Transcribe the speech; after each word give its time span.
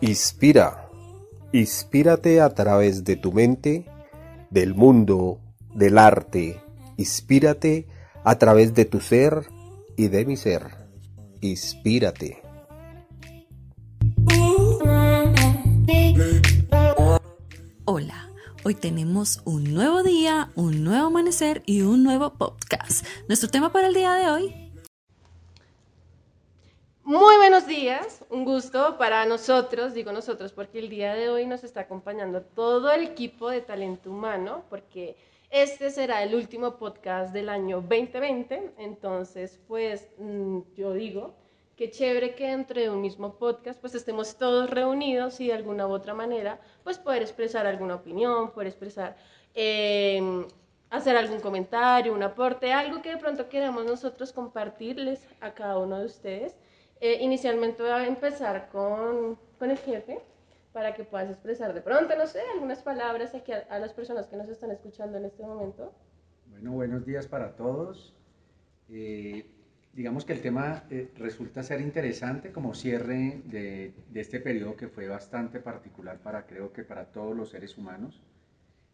Inspira. 0.00 0.90
Inspírate 1.52 2.40
a 2.40 2.50
través 2.50 3.04
de 3.04 3.16
tu 3.16 3.32
mente, 3.32 3.86
del 4.50 4.74
mundo, 4.74 5.40
del 5.74 5.98
arte. 5.98 6.60
Inspírate 6.96 7.86
a 8.22 8.36
través 8.38 8.74
de 8.74 8.84
tu 8.84 9.00
ser 9.00 9.46
y 9.96 10.08
de 10.08 10.24
mi 10.26 10.36
ser. 10.36 10.62
Inspírate. 11.40 12.42
Hola, 17.86 18.30
hoy 18.64 18.74
tenemos 18.74 19.40
un 19.44 19.74
nuevo 19.74 20.02
día, 20.02 20.50
un 20.54 20.84
nuevo 20.84 21.06
amanecer 21.06 21.62
y 21.66 21.82
un 21.82 22.02
nuevo 22.02 22.34
podcast. 22.34 23.06
Nuestro 23.28 23.48
tema 23.48 23.72
para 23.72 23.88
el 23.88 23.94
día 23.94 24.12
de 24.14 24.28
hoy 24.28 24.63
muy 27.04 27.36
buenos 27.36 27.66
días, 27.66 28.24
un 28.30 28.46
gusto 28.46 28.96
para 28.96 29.26
nosotros, 29.26 29.92
digo 29.92 30.10
nosotros 30.10 30.52
porque 30.52 30.78
el 30.78 30.88
día 30.88 31.14
de 31.14 31.28
hoy 31.28 31.44
nos 31.44 31.62
está 31.62 31.80
acompañando 31.80 32.40
todo 32.40 32.90
el 32.90 33.02
equipo 33.02 33.50
de 33.50 33.60
talento 33.60 34.10
humano, 34.10 34.64
porque 34.70 35.14
este 35.50 35.90
será 35.90 36.22
el 36.22 36.34
último 36.34 36.78
podcast 36.78 37.34
del 37.34 37.50
año 37.50 37.82
2020, 37.82 38.72
entonces 38.78 39.60
pues 39.68 40.08
mm, 40.16 40.60
yo 40.74 40.94
digo 40.94 41.34
que 41.76 41.90
chévere 41.90 42.34
que 42.34 42.48
dentro 42.48 42.80
de 42.80 42.88
un 42.88 43.02
mismo 43.02 43.34
podcast 43.34 43.78
pues 43.80 43.94
estemos 43.94 44.36
todos 44.36 44.70
reunidos 44.70 45.40
y 45.40 45.48
de 45.48 45.52
alguna 45.52 45.86
u 45.86 45.92
otra 45.92 46.14
manera 46.14 46.58
pues 46.84 46.98
poder 46.98 47.20
expresar 47.20 47.66
alguna 47.66 47.96
opinión, 47.96 48.50
poder 48.50 48.68
expresar... 48.68 49.16
Em, 49.54 50.46
hacer 50.90 51.16
algún 51.16 51.40
comentario, 51.40 52.14
un 52.14 52.22
aporte, 52.22 52.72
algo 52.72 53.02
que 53.02 53.10
de 53.10 53.16
pronto 53.16 53.48
queramos 53.48 53.84
nosotros 53.84 54.32
compartirles 54.32 55.26
a 55.40 55.52
cada 55.52 55.78
uno 55.78 55.98
de 55.98 56.06
ustedes 56.06 56.54
eh, 57.00 57.18
inicialmente 57.20 57.82
voy 57.82 57.90
a 57.90 58.06
empezar 58.06 58.68
con, 58.70 59.38
con, 59.58 59.70
el 59.70 59.78
jefe 59.78 60.18
para 60.72 60.94
que 60.94 61.04
puedas 61.04 61.30
expresar 61.30 61.74
de 61.74 61.80
pronto, 61.80 62.16
no 62.16 62.26
sé, 62.26 62.40
algunas 62.52 62.82
palabras 62.82 63.34
aquí 63.34 63.52
a, 63.52 63.78
las 63.78 63.92
personas 63.92 64.26
que 64.26 64.36
nos 64.36 64.48
están 64.48 64.70
escuchando 64.70 65.18
en 65.18 65.24
este 65.24 65.42
momento. 65.42 65.92
Bueno, 66.46 66.72
buenos 66.72 67.04
días 67.04 67.26
para 67.26 67.56
todos. 67.56 68.14
Eh, 68.88 69.46
digamos 69.92 70.24
que 70.24 70.32
el 70.32 70.40
tema 70.40 70.84
eh, 70.90 71.12
resulta 71.16 71.62
ser 71.62 71.80
interesante 71.80 72.52
como 72.52 72.74
cierre 72.74 73.42
de, 73.44 73.94
de, 74.10 74.20
este 74.20 74.40
periodo 74.40 74.76
que 74.76 74.88
fue 74.88 75.08
bastante 75.08 75.60
particular 75.60 76.18
para, 76.18 76.46
creo 76.46 76.72
que 76.72 76.84
para 76.84 77.06
todos 77.06 77.36
los 77.36 77.50
seres 77.50 77.76
humanos. 77.76 78.22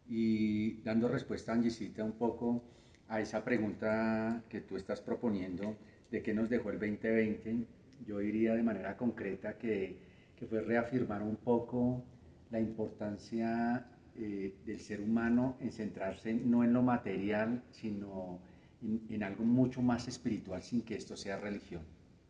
Y 0.08 0.82
dando 0.82 1.08
respuesta, 1.08 1.52
Angisita, 1.52 2.02
un 2.02 2.12
poco 2.12 2.62
a 3.08 3.20
esa 3.20 3.44
pregunta 3.44 4.42
que 4.48 4.60
tú 4.60 4.76
estás 4.76 5.00
proponiendo 5.00 5.76
de 6.10 6.22
qué 6.22 6.34
nos 6.34 6.48
dejó 6.48 6.70
el 6.70 6.78
2020 6.78 7.66
yo 8.06 8.18
diría 8.18 8.54
de 8.54 8.62
manera 8.62 8.96
concreta 8.96 9.56
que, 9.56 9.96
que 10.36 10.46
fue 10.46 10.60
reafirmar 10.60 11.22
un 11.22 11.36
poco 11.36 12.04
la 12.50 12.60
importancia 12.60 13.86
eh, 14.16 14.54
del 14.66 14.80
ser 14.80 15.00
humano 15.00 15.56
en 15.60 15.72
centrarse 15.72 16.34
no 16.34 16.64
en 16.64 16.72
lo 16.72 16.82
material, 16.82 17.62
sino 17.70 18.40
en, 18.82 19.22
algo 19.22 19.44
mucho 19.44 19.82
más 19.82 20.08
espiritual 20.08 20.62
sin 20.62 20.82
que 20.82 20.94
esto 20.96 21.16
sea 21.16 21.38
religión. 21.38 21.82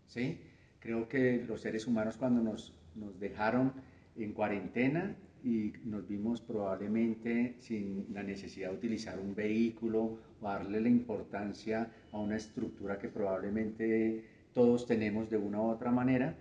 ¿sí? 0.07 0.41
Creo 0.79 1.09
que 1.09 1.43
los 1.47 1.61
seres 1.61 1.87
humanos 1.87 2.17
cuando 2.17 2.43
nos, 2.43 2.75
nos 2.95 3.19
dejaron 3.19 3.73
en 4.17 4.33
cuarentena 4.33 5.17
y 5.43 5.73
nos 5.85 6.07
vimos 6.07 6.43
probablemente 6.43 7.57
sin 7.59 8.07
la 8.13 8.23
necesidad 8.23 8.71
de 8.71 8.77
utilizar 8.77 9.19
un 9.19 9.35
vehículo 9.35 10.19
o 10.41 10.45
darle 10.47 10.81
la 10.81 10.89
importancia 10.89 11.91
a 12.13 12.19
una 12.19 12.37
estructura 12.37 12.99
que 12.99 13.09
probablemente 13.09 14.25
todos 14.53 14.87
tenemos 14.87 15.31
de 15.31 15.37
una 15.37 15.61
u 15.61 15.71
otra 15.71 15.91
manera. 15.91 16.37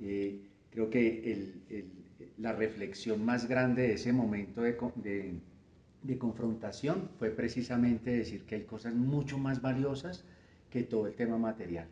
Eh, 0.00 0.40
creo 0.70 0.88
que 0.90 1.84
la 2.38 2.52
reflexión 2.52 3.24
más 3.24 3.48
grande 3.48 3.82
de 3.82 3.92
ese 3.94 4.12
momento 4.12 4.62
de, 4.62 5.40
de, 6.02 6.18
confrontación 6.18 7.10
fue 7.18 7.30
precisamente 7.30 8.10
decir 8.10 8.44
que 8.44 8.56
hay 8.56 8.64
cosas 8.64 8.94
mucho 8.94 9.38
más 9.38 9.60
valiosas 9.60 10.24
que 10.70 10.82
todo 10.82 11.06
el 11.06 11.14
tema 11.14 11.38
material. 11.38 11.88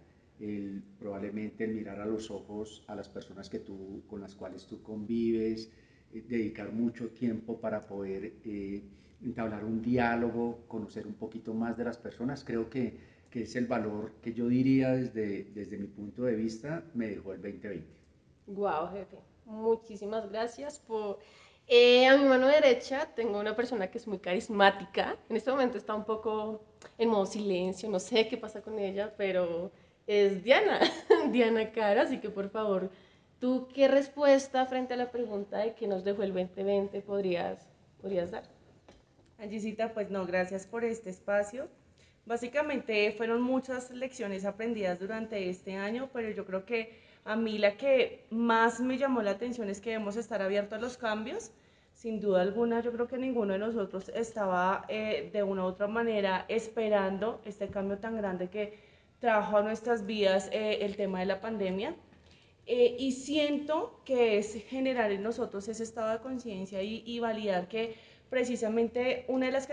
Probablemente 0.99 1.65
el 1.65 1.75
mirar 1.75 2.01
a 2.01 2.07
los 2.07 2.31
ojos 2.31 2.85
a 2.87 2.95
las 2.95 3.09
personas 3.09 3.51
que 3.51 3.59
tú, 3.59 4.03
con 4.09 4.21
las 4.21 4.35
cuales 4.35 4.67
tú 4.67 4.83
convives, 4.83 5.71
eh, 6.13 6.25
dedicar 6.27 6.73
mucho 6.73 7.09
tiempo 7.09 7.61
para 7.61 7.87
poder 7.87 8.35
eh, 8.45 8.83
entablar 9.23 9.65
un 9.65 9.83
diálogo, 9.83 10.65
conocer 10.69 11.07
un 11.07 11.15
poquito 11.15 11.53
más 11.55 11.77
de 11.77 11.85
las 11.85 11.99
personas. 11.99 12.45
Creo 12.45 12.71
que 12.71 13.18
que 13.31 13.43
es 13.43 13.57
el 13.57 13.67
valor 13.67 14.13
que 14.23 14.33
yo 14.33 14.49
diría 14.49 14.93
desde, 14.93 15.45
desde 15.55 15.77
mi 15.77 15.87
punto 15.87 16.23
de 16.23 16.35
vista 16.35 16.83
me 16.95 17.09
dejó 17.09 17.33
el 17.33 17.43
2020. 17.43 17.87
Wow, 18.47 18.89
jefe, 18.93 19.19
muchísimas 19.45 20.31
gracias 20.31 20.79
por... 20.79 21.19
Eh, 21.71 22.07
a 22.07 22.17
mi 22.17 22.25
mano 22.25 22.47
derecha 22.47 23.07
tengo 23.15 23.39
una 23.39 23.55
persona 23.55 23.91
que 23.91 23.99
es 23.99 24.09
muy 24.09 24.19
carismática. 24.19 25.17
En 25.29 25.37
este 25.37 25.51
momento 25.51 25.77
está 25.77 25.95
un 25.95 26.05
poco 26.05 26.65
en 26.97 27.11
modo 27.11 27.27
silencio, 27.27 27.91
no 27.91 28.01
sé 28.01 28.27
qué 28.29 28.39
pasa 28.39 28.63
con 28.63 28.79
ella, 28.79 29.13
pero 29.19 29.71
es 30.07 30.43
Diana, 30.43 30.81
Diana 31.31 31.71
Cara, 31.73 32.03
así 32.03 32.19
que 32.21 32.31
por 32.31 32.49
favor, 32.49 32.91
¿tú 33.39 33.69
qué 33.75 33.87
respuesta 33.87 34.65
frente 34.65 34.95
a 34.95 34.97
la 34.97 35.11
pregunta 35.11 35.59
de 35.59 35.75
qué 35.75 35.87
nos 35.87 36.05
dejó 36.05 36.23
el 36.23 36.33
2020 36.33 37.03
podrías, 37.03 37.69
podrías 38.01 38.31
dar? 38.31 38.45
Angisita, 39.39 39.93
pues 39.93 40.11
no, 40.11 40.27
gracias 40.27 40.67
por 40.67 40.85
este 40.85 41.11
espacio. 41.11 41.69
Básicamente 42.29 43.11
fueron 43.13 43.41
muchas 43.41 43.91
lecciones 43.91 44.45
aprendidas 44.45 45.01
durante 45.01 45.49
este 45.49 45.77
año, 45.77 46.11
pero 46.13 46.29
yo 46.29 46.45
creo 46.45 46.67
que 46.67 47.01
a 47.25 47.37
mí 47.37 47.57
la 47.57 47.79
que 47.79 48.27
más 48.29 48.81
me 48.81 48.99
llamó 48.99 49.23
la 49.23 49.31
atención 49.31 49.71
es 49.71 49.81
que 49.81 49.93
debemos 49.93 50.15
estar 50.17 50.43
abiertos 50.43 50.79
a 50.79 50.81
los 50.83 50.99
cambios. 50.99 51.51
Sin 51.95 52.21
duda 52.21 52.43
alguna, 52.43 52.83
yo 52.83 52.93
creo 52.93 53.09
que 53.09 53.17
ninguno 53.17 53.55
de 53.55 53.59
nosotros 53.59 54.11
estaba 54.11 54.85
eh, 54.89 55.31
de 55.33 55.43
una 55.43 55.63
u 55.65 55.69
otra 55.69 55.87
manera 55.87 56.45
esperando 56.49 57.41
este 57.47 57.69
cambio 57.69 57.97
tan 57.97 58.15
grande 58.19 58.51
que 58.51 58.79
trajo 59.21 59.57
a 59.57 59.63
nuestras 59.63 60.05
vidas 60.05 60.51
eh, 60.53 60.81
el 60.83 60.97
tema 60.97 61.21
de 61.21 61.27
la 61.27 61.41
pandemia. 61.41 61.97
Eh, 62.67 62.95
y 62.99 63.13
siento 63.13 64.03
que 64.05 64.37
es 64.37 64.53
generar 64.69 65.13
en 65.13 65.23
nosotros 65.23 65.67
ese 65.67 65.83
estado 65.83 66.13
de 66.13 66.19
conciencia 66.19 66.83
y, 66.83 67.03
y 67.07 67.21
validar 67.21 67.69
que 67.69 67.97
precisamente 68.29 69.25
una 69.29 69.47
de 69.47 69.53
las 69.53 69.67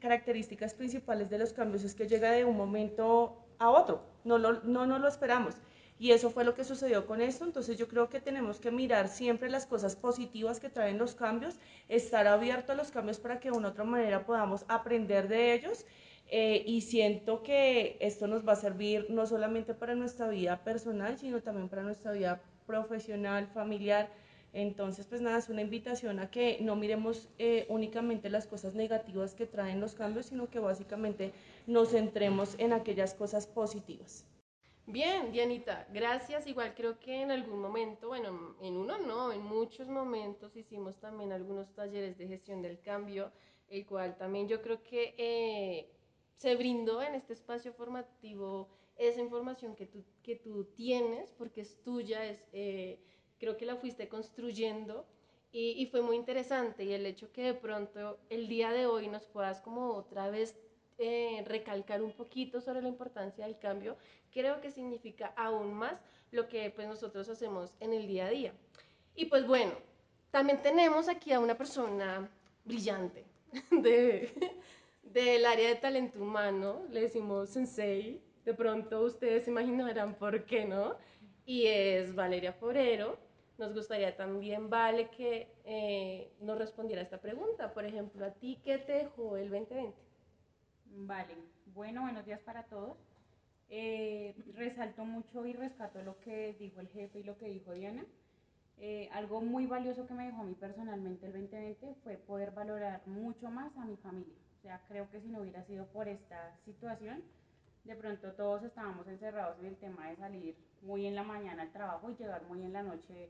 características 0.00 0.74
principales 0.74 1.30
de 1.30 1.38
los 1.38 1.52
cambios 1.52 1.84
es 1.84 1.94
que 1.94 2.08
llega 2.08 2.30
de 2.32 2.44
un 2.44 2.56
momento 2.56 3.36
a 3.58 3.70
otro, 3.70 4.02
no, 4.24 4.38
lo, 4.38 4.60
no 4.62 4.86
nos 4.86 5.00
lo 5.00 5.08
esperamos. 5.08 5.54
Y 6.00 6.12
eso 6.12 6.30
fue 6.30 6.44
lo 6.44 6.54
que 6.54 6.64
sucedió 6.64 7.06
con 7.06 7.20
esto. 7.20 7.44
Entonces 7.44 7.76
yo 7.76 7.86
creo 7.86 8.08
que 8.08 8.20
tenemos 8.20 8.58
que 8.58 8.70
mirar 8.70 9.08
siempre 9.08 9.50
las 9.50 9.66
cosas 9.66 9.96
positivas 9.96 10.58
que 10.58 10.70
traen 10.70 10.96
los 10.96 11.14
cambios, 11.14 11.58
estar 11.90 12.26
abierto 12.26 12.72
a 12.72 12.74
los 12.74 12.90
cambios 12.90 13.18
para 13.20 13.38
que 13.38 13.50
de 13.50 13.58
una 13.58 13.68
u 13.68 13.70
otra 13.72 13.84
manera 13.84 14.24
podamos 14.24 14.64
aprender 14.68 15.28
de 15.28 15.52
ellos. 15.52 15.84
Eh, 16.32 16.62
y 16.64 16.80
siento 16.80 17.42
que 17.42 17.98
esto 18.00 18.26
nos 18.28 18.48
va 18.48 18.52
a 18.52 18.56
servir 18.56 19.08
no 19.10 19.26
solamente 19.26 19.74
para 19.74 19.94
nuestra 19.94 20.28
vida 20.28 20.64
personal, 20.64 21.18
sino 21.18 21.42
también 21.42 21.68
para 21.68 21.82
nuestra 21.82 22.12
vida 22.12 22.40
profesional, 22.66 23.48
familiar. 23.48 24.08
Entonces, 24.52 25.06
pues 25.06 25.20
nada, 25.20 25.38
es 25.38 25.48
una 25.48 25.62
invitación 25.62 26.18
a 26.18 26.30
que 26.30 26.58
no 26.60 26.74
miremos 26.74 27.28
eh, 27.38 27.66
únicamente 27.68 28.30
las 28.30 28.46
cosas 28.46 28.74
negativas 28.74 29.34
que 29.34 29.46
traen 29.46 29.80
los 29.80 29.94
cambios, 29.94 30.26
sino 30.26 30.50
que 30.50 30.58
básicamente 30.58 31.32
nos 31.66 31.90
centremos 31.90 32.56
en 32.58 32.72
aquellas 32.72 33.14
cosas 33.14 33.46
positivas. 33.46 34.24
Bien, 34.86 35.30
Dianita, 35.30 35.86
gracias. 35.92 36.48
Igual 36.48 36.74
creo 36.74 36.98
que 36.98 37.22
en 37.22 37.30
algún 37.30 37.60
momento, 37.60 38.08
bueno, 38.08 38.56
en 38.60 38.76
uno 38.76 38.98
no, 38.98 39.30
en 39.32 39.42
muchos 39.42 39.88
momentos 39.88 40.56
hicimos 40.56 40.96
también 40.98 41.30
algunos 41.32 41.72
talleres 41.74 42.18
de 42.18 42.26
gestión 42.26 42.60
del 42.60 42.80
cambio, 42.80 43.30
el 43.68 43.86
cual 43.86 44.16
también 44.16 44.48
yo 44.48 44.60
creo 44.62 44.82
que 44.82 45.14
eh, 45.16 45.92
se 46.34 46.56
brindó 46.56 47.02
en 47.02 47.14
este 47.14 47.34
espacio 47.34 47.72
formativo 47.72 48.68
esa 48.96 49.20
información 49.20 49.76
que 49.76 49.86
tú, 49.86 50.02
que 50.24 50.34
tú 50.34 50.64
tienes, 50.74 51.30
porque 51.38 51.60
es 51.60 51.80
tuya, 51.84 52.24
es... 52.24 52.44
Eh, 52.52 52.98
creo 53.40 53.56
que 53.56 53.66
la 53.66 53.76
fuiste 53.76 54.08
construyendo 54.08 55.06
y, 55.52 55.86
fue 55.86 56.02
muy 56.02 56.14
interesante. 56.14 56.84
Y 56.84 56.92
el 56.92 57.06
hecho 57.06 57.32
que 57.32 57.42
de 57.42 57.54
pronto 57.54 58.20
el 58.28 58.46
día 58.46 58.70
de 58.70 58.86
hoy 58.86 59.08
nos 59.08 59.24
puedas 59.24 59.60
como 59.60 59.94
otra 59.94 60.30
vez 60.30 60.54
eh, 60.98 61.42
recalcar 61.46 62.02
un 62.02 62.12
poquito 62.12 62.60
sobre 62.60 62.82
la 62.82 62.88
importancia 62.88 63.46
del 63.46 63.58
cambio, 63.58 63.96
creo 64.32 64.60
que 64.60 64.70
significa 64.70 65.32
aún 65.36 65.74
más 65.74 66.00
lo 66.30 66.46
que 66.46 66.70
pues 66.70 66.86
nosotros 66.86 67.28
hacemos 67.28 67.72
en 67.80 67.92
el 67.94 68.06
día 68.06 68.26
a 68.26 68.30
día. 68.30 68.52
Y 69.16 69.24
pues 69.24 69.46
bueno, 69.46 69.72
también 70.30 70.62
tenemos 70.62 71.08
aquí 71.08 71.32
a 71.32 71.40
una 71.40 71.56
persona 71.56 72.30
brillante 72.64 73.24
de, 73.72 74.30
del 75.02 75.46
área 75.46 75.70
de 75.70 75.76
talento 75.76 76.20
humano, 76.20 76.82
le 76.90 77.00
decimos 77.00 77.48
sensei, 77.48 78.22
de 78.44 78.54
pronto 78.54 79.00
ustedes 79.02 79.48
imaginarán 79.48 80.14
por 80.14 80.44
qué 80.44 80.64
no, 80.64 80.96
y 81.44 81.66
es 81.66 82.14
Valeria 82.14 82.52
Forero, 82.52 83.18
nos 83.60 83.74
gustaría 83.74 84.16
también, 84.16 84.70
Vale, 84.70 85.10
que 85.10 85.54
eh, 85.64 86.32
nos 86.40 86.58
respondiera 86.58 87.02
esta 87.02 87.20
pregunta. 87.20 87.72
Por 87.74 87.84
ejemplo, 87.84 88.24
¿a 88.24 88.30
ti 88.30 88.58
qué 88.64 88.78
te 88.78 88.92
dejó 88.92 89.36
el 89.36 89.50
2020? 89.50 89.94
Vale, 90.92 91.36
bueno, 91.66 92.00
buenos 92.02 92.24
días 92.24 92.40
para 92.40 92.64
todos. 92.64 92.96
Eh, 93.68 94.34
resalto 94.54 95.04
mucho 95.04 95.46
y 95.46 95.52
rescato 95.52 96.02
lo 96.02 96.18
que 96.20 96.54
dijo 96.54 96.80
el 96.80 96.88
jefe 96.88 97.20
y 97.20 97.22
lo 97.22 97.36
que 97.36 97.48
dijo 97.48 97.72
Diana. 97.72 98.04
Eh, 98.78 99.10
algo 99.12 99.42
muy 99.42 99.66
valioso 99.66 100.06
que 100.06 100.14
me 100.14 100.24
dejó 100.24 100.40
a 100.40 100.44
mí 100.44 100.54
personalmente 100.54 101.26
el 101.26 101.32
2020 101.32 101.96
fue 102.02 102.16
poder 102.16 102.52
valorar 102.52 103.02
mucho 103.06 103.50
más 103.50 103.76
a 103.76 103.84
mi 103.84 103.96
familia. 103.98 104.34
O 104.58 104.62
sea, 104.62 104.80
creo 104.88 105.08
que 105.10 105.20
si 105.20 105.28
no 105.28 105.40
hubiera 105.40 105.62
sido 105.66 105.84
por 105.88 106.08
esta 106.08 106.56
situación, 106.64 107.22
de 107.84 107.94
pronto 107.94 108.32
todos 108.32 108.62
estábamos 108.62 109.06
encerrados 109.06 109.58
en 109.58 109.66
el 109.66 109.76
tema 109.76 110.08
de 110.08 110.16
salir 110.16 110.56
muy 110.80 111.06
en 111.06 111.14
la 111.14 111.22
mañana 111.22 111.62
al 111.62 111.72
trabajo 111.72 112.10
y 112.10 112.16
llegar 112.16 112.42
muy 112.44 112.62
en 112.62 112.72
la 112.72 112.82
noche 112.82 113.28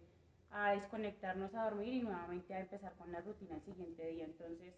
a 0.53 0.73
desconectarnos 0.73 1.55
a 1.55 1.65
dormir 1.65 1.95
y 1.95 2.03
nuevamente 2.03 2.55
a 2.55 2.61
empezar 2.61 2.93
con 2.95 3.13
la 3.13 3.21
rutina 3.21 3.57
el 3.57 3.63
siguiente 3.63 4.07
día. 4.07 4.25
Entonces, 4.25 4.75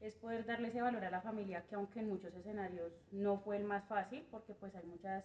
es 0.00 0.14
poder 0.16 0.44
darle 0.44 0.68
ese 0.68 0.82
valor 0.82 1.04
a 1.04 1.10
la 1.10 1.22
familia 1.22 1.64
que 1.68 1.74
aunque 1.74 2.00
en 2.00 2.08
muchos 2.08 2.34
escenarios 2.34 2.92
no 3.12 3.38
fue 3.38 3.56
el 3.56 3.64
más 3.64 3.84
fácil, 3.86 4.26
porque 4.30 4.54
pues 4.54 4.74
hay 4.74 4.84
muchas 4.84 5.24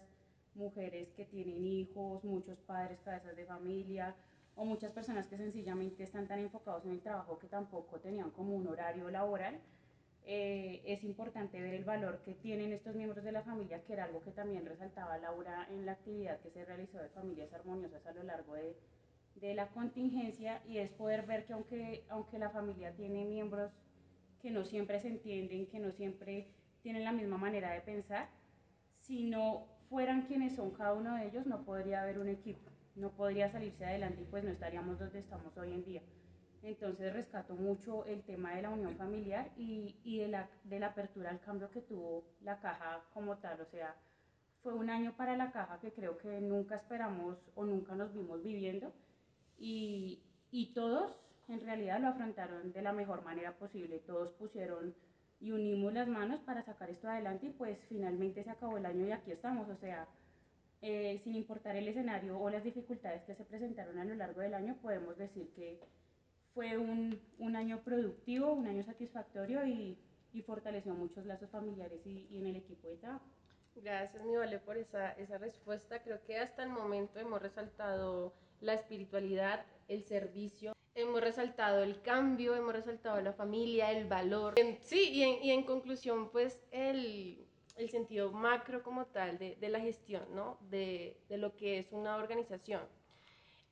mujeres 0.54 1.08
que 1.12 1.24
tienen 1.26 1.66
hijos, 1.66 2.24
muchos 2.24 2.58
padres, 2.60 3.00
cabezas 3.00 3.36
de 3.36 3.46
familia, 3.46 4.14
o 4.54 4.64
muchas 4.64 4.92
personas 4.92 5.26
que 5.26 5.36
sencillamente 5.36 6.02
están 6.02 6.26
tan 6.26 6.38
enfocados 6.38 6.84
en 6.84 6.92
el 6.92 7.00
trabajo 7.00 7.38
que 7.38 7.48
tampoco 7.48 8.00
tenían 8.00 8.30
como 8.30 8.54
un 8.54 8.66
horario 8.68 9.10
laboral, 9.10 9.60
eh, 10.24 10.82
es 10.84 11.02
importante 11.02 11.60
ver 11.60 11.74
el 11.74 11.84
valor 11.84 12.20
que 12.24 12.34
tienen 12.34 12.72
estos 12.72 12.94
miembros 12.94 13.24
de 13.24 13.32
la 13.32 13.42
familia, 13.42 13.82
que 13.82 13.94
era 13.94 14.04
algo 14.04 14.22
que 14.22 14.30
también 14.30 14.64
resaltaba 14.64 15.18
Laura 15.18 15.66
en 15.70 15.84
la 15.84 15.92
actividad 15.92 16.38
que 16.40 16.50
se 16.50 16.64
realizó 16.64 16.98
de 16.98 17.08
familias 17.08 17.52
armoniosas 17.52 18.06
a 18.06 18.12
lo 18.12 18.22
largo 18.22 18.54
de, 18.54 18.76
de 19.36 19.54
la 19.54 19.68
contingencia, 19.68 20.62
y 20.66 20.78
es 20.78 20.90
poder 20.90 21.26
ver 21.26 21.44
que 21.46 21.52
aunque, 21.52 22.04
aunque 22.08 22.38
la 22.38 22.50
familia 22.50 22.94
tiene 22.94 23.24
miembros 23.24 23.72
que 24.40 24.50
no 24.50 24.64
siempre 24.64 25.00
se 25.00 25.08
entienden, 25.08 25.66
que 25.66 25.78
no 25.78 25.92
siempre 25.92 26.48
tienen 26.82 27.04
la 27.04 27.12
misma 27.12 27.38
manera 27.38 27.72
de 27.72 27.80
pensar, 27.80 28.28
si 29.00 29.24
no 29.24 29.66
fueran 29.88 30.22
quienes 30.22 30.56
son 30.56 30.70
cada 30.70 30.94
uno 30.94 31.16
de 31.16 31.26
ellos, 31.26 31.46
no 31.46 31.64
podría 31.64 32.02
haber 32.02 32.18
un 32.18 32.28
equipo, 32.28 32.70
no 32.96 33.10
podría 33.10 33.50
salirse 33.50 33.84
adelante 33.84 34.22
y 34.22 34.24
pues 34.24 34.44
no 34.44 34.50
estaríamos 34.50 34.98
donde 34.98 35.20
estamos 35.20 35.56
hoy 35.56 35.72
en 35.72 35.84
día. 35.84 36.02
Entonces 36.62 37.12
rescato 37.12 37.54
mucho 37.54 38.04
el 38.06 38.22
tema 38.22 38.54
de 38.54 38.62
la 38.62 38.70
unión 38.70 38.96
familiar 38.96 39.50
y, 39.56 39.96
y 40.04 40.18
de, 40.18 40.28
la, 40.28 40.48
de 40.64 40.78
la 40.78 40.88
apertura 40.88 41.30
al 41.30 41.40
cambio 41.40 41.70
que 41.70 41.80
tuvo 41.80 42.24
la 42.40 42.60
caja 42.60 43.04
como 43.12 43.36
tal. 43.38 43.60
O 43.60 43.66
sea, 43.66 43.96
fue 44.62 44.72
un 44.72 44.88
año 44.88 45.16
para 45.16 45.36
la 45.36 45.50
caja 45.50 45.80
que 45.80 45.92
creo 45.92 46.18
que 46.18 46.40
nunca 46.40 46.76
esperamos 46.76 47.36
o 47.56 47.64
nunca 47.64 47.96
nos 47.96 48.12
vimos 48.14 48.42
viviendo 48.42 48.92
y, 49.62 50.20
y 50.50 50.72
todos 50.74 51.12
en 51.48 51.60
realidad 51.60 52.00
lo 52.00 52.08
afrontaron 52.08 52.72
de 52.72 52.82
la 52.82 52.92
mejor 52.92 53.22
manera 53.22 53.52
posible. 53.56 54.00
Todos 54.00 54.32
pusieron 54.32 54.94
y 55.40 55.52
unimos 55.52 55.92
las 55.92 56.08
manos 56.08 56.40
para 56.40 56.64
sacar 56.64 56.90
esto 56.90 57.08
adelante 57.08 57.46
y 57.46 57.50
pues 57.50 57.78
finalmente 57.88 58.42
se 58.42 58.50
acabó 58.50 58.76
el 58.76 58.86
año 58.86 59.06
y 59.06 59.12
aquí 59.12 59.30
estamos. 59.30 59.68
O 59.68 59.76
sea, 59.76 60.08
eh, 60.82 61.20
sin 61.22 61.36
importar 61.36 61.76
el 61.76 61.86
escenario 61.86 62.38
o 62.38 62.50
las 62.50 62.64
dificultades 62.64 63.22
que 63.22 63.36
se 63.36 63.44
presentaron 63.44 63.98
a 64.00 64.04
lo 64.04 64.14
largo 64.16 64.40
del 64.40 64.54
año, 64.54 64.76
podemos 64.82 65.16
decir 65.16 65.48
que 65.54 65.78
fue 66.54 66.76
un, 66.76 67.20
un 67.38 67.54
año 67.54 67.82
productivo, 67.84 68.52
un 68.52 68.66
año 68.66 68.84
satisfactorio 68.84 69.64
y, 69.64 69.96
y 70.32 70.42
fortaleció 70.42 70.92
muchos 70.92 71.24
lazos 71.24 71.50
familiares 71.50 72.00
y, 72.04 72.26
y, 72.30 72.38
en 72.38 72.48
el 72.48 72.56
equipo 72.56 72.88
de 72.88 72.96
trabajo. 72.96 73.24
Gracias, 73.76 74.24
mi 74.24 74.36
Vale, 74.36 74.58
por 74.58 74.76
esa, 74.76 75.12
esa 75.12 75.38
respuesta. 75.38 76.02
Creo 76.02 76.20
que 76.26 76.36
hasta 76.36 76.64
el 76.64 76.70
momento 76.70 77.20
hemos 77.20 77.40
resaltado 77.40 78.34
la 78.62 78.74
espiritualidad, 78.74 79.66
el 79.88 80.02
servicio, 80.04 80.72
hemos 80.94 81.20
resaltado 81.20 81.82
el 81.82 82.00
cambio, 82.02 82.54
hemos 82.54 82.72
resaltado 82.72 83.20
la 83.20 83.32
familia, 83.32 83.90
el 83.92 84.06
valor. 84.06 84.54
Sí, 84.82 85.10
y 85.12 85.50
en, 85.50 85.64
conclusión, 85.64 86.30
pues 86.30 86.58
el, 86.70 87.46
sentido 87.90 88.30
macro 88.30 88.82
como 88.82 89.06
tal 89.06 89.38
de, 89.38 89.56
de 89.56 89.68
la 89.68 89.80
gestión, 89.80 90.22
¿no? 90.34 90.58
De, 90.70 91.18
de 91.28 91.36
lo 91.36 91.56
que 91.56 91.78
es 91.78 91.92
una 91.92 92.16
organización 92.16 92.80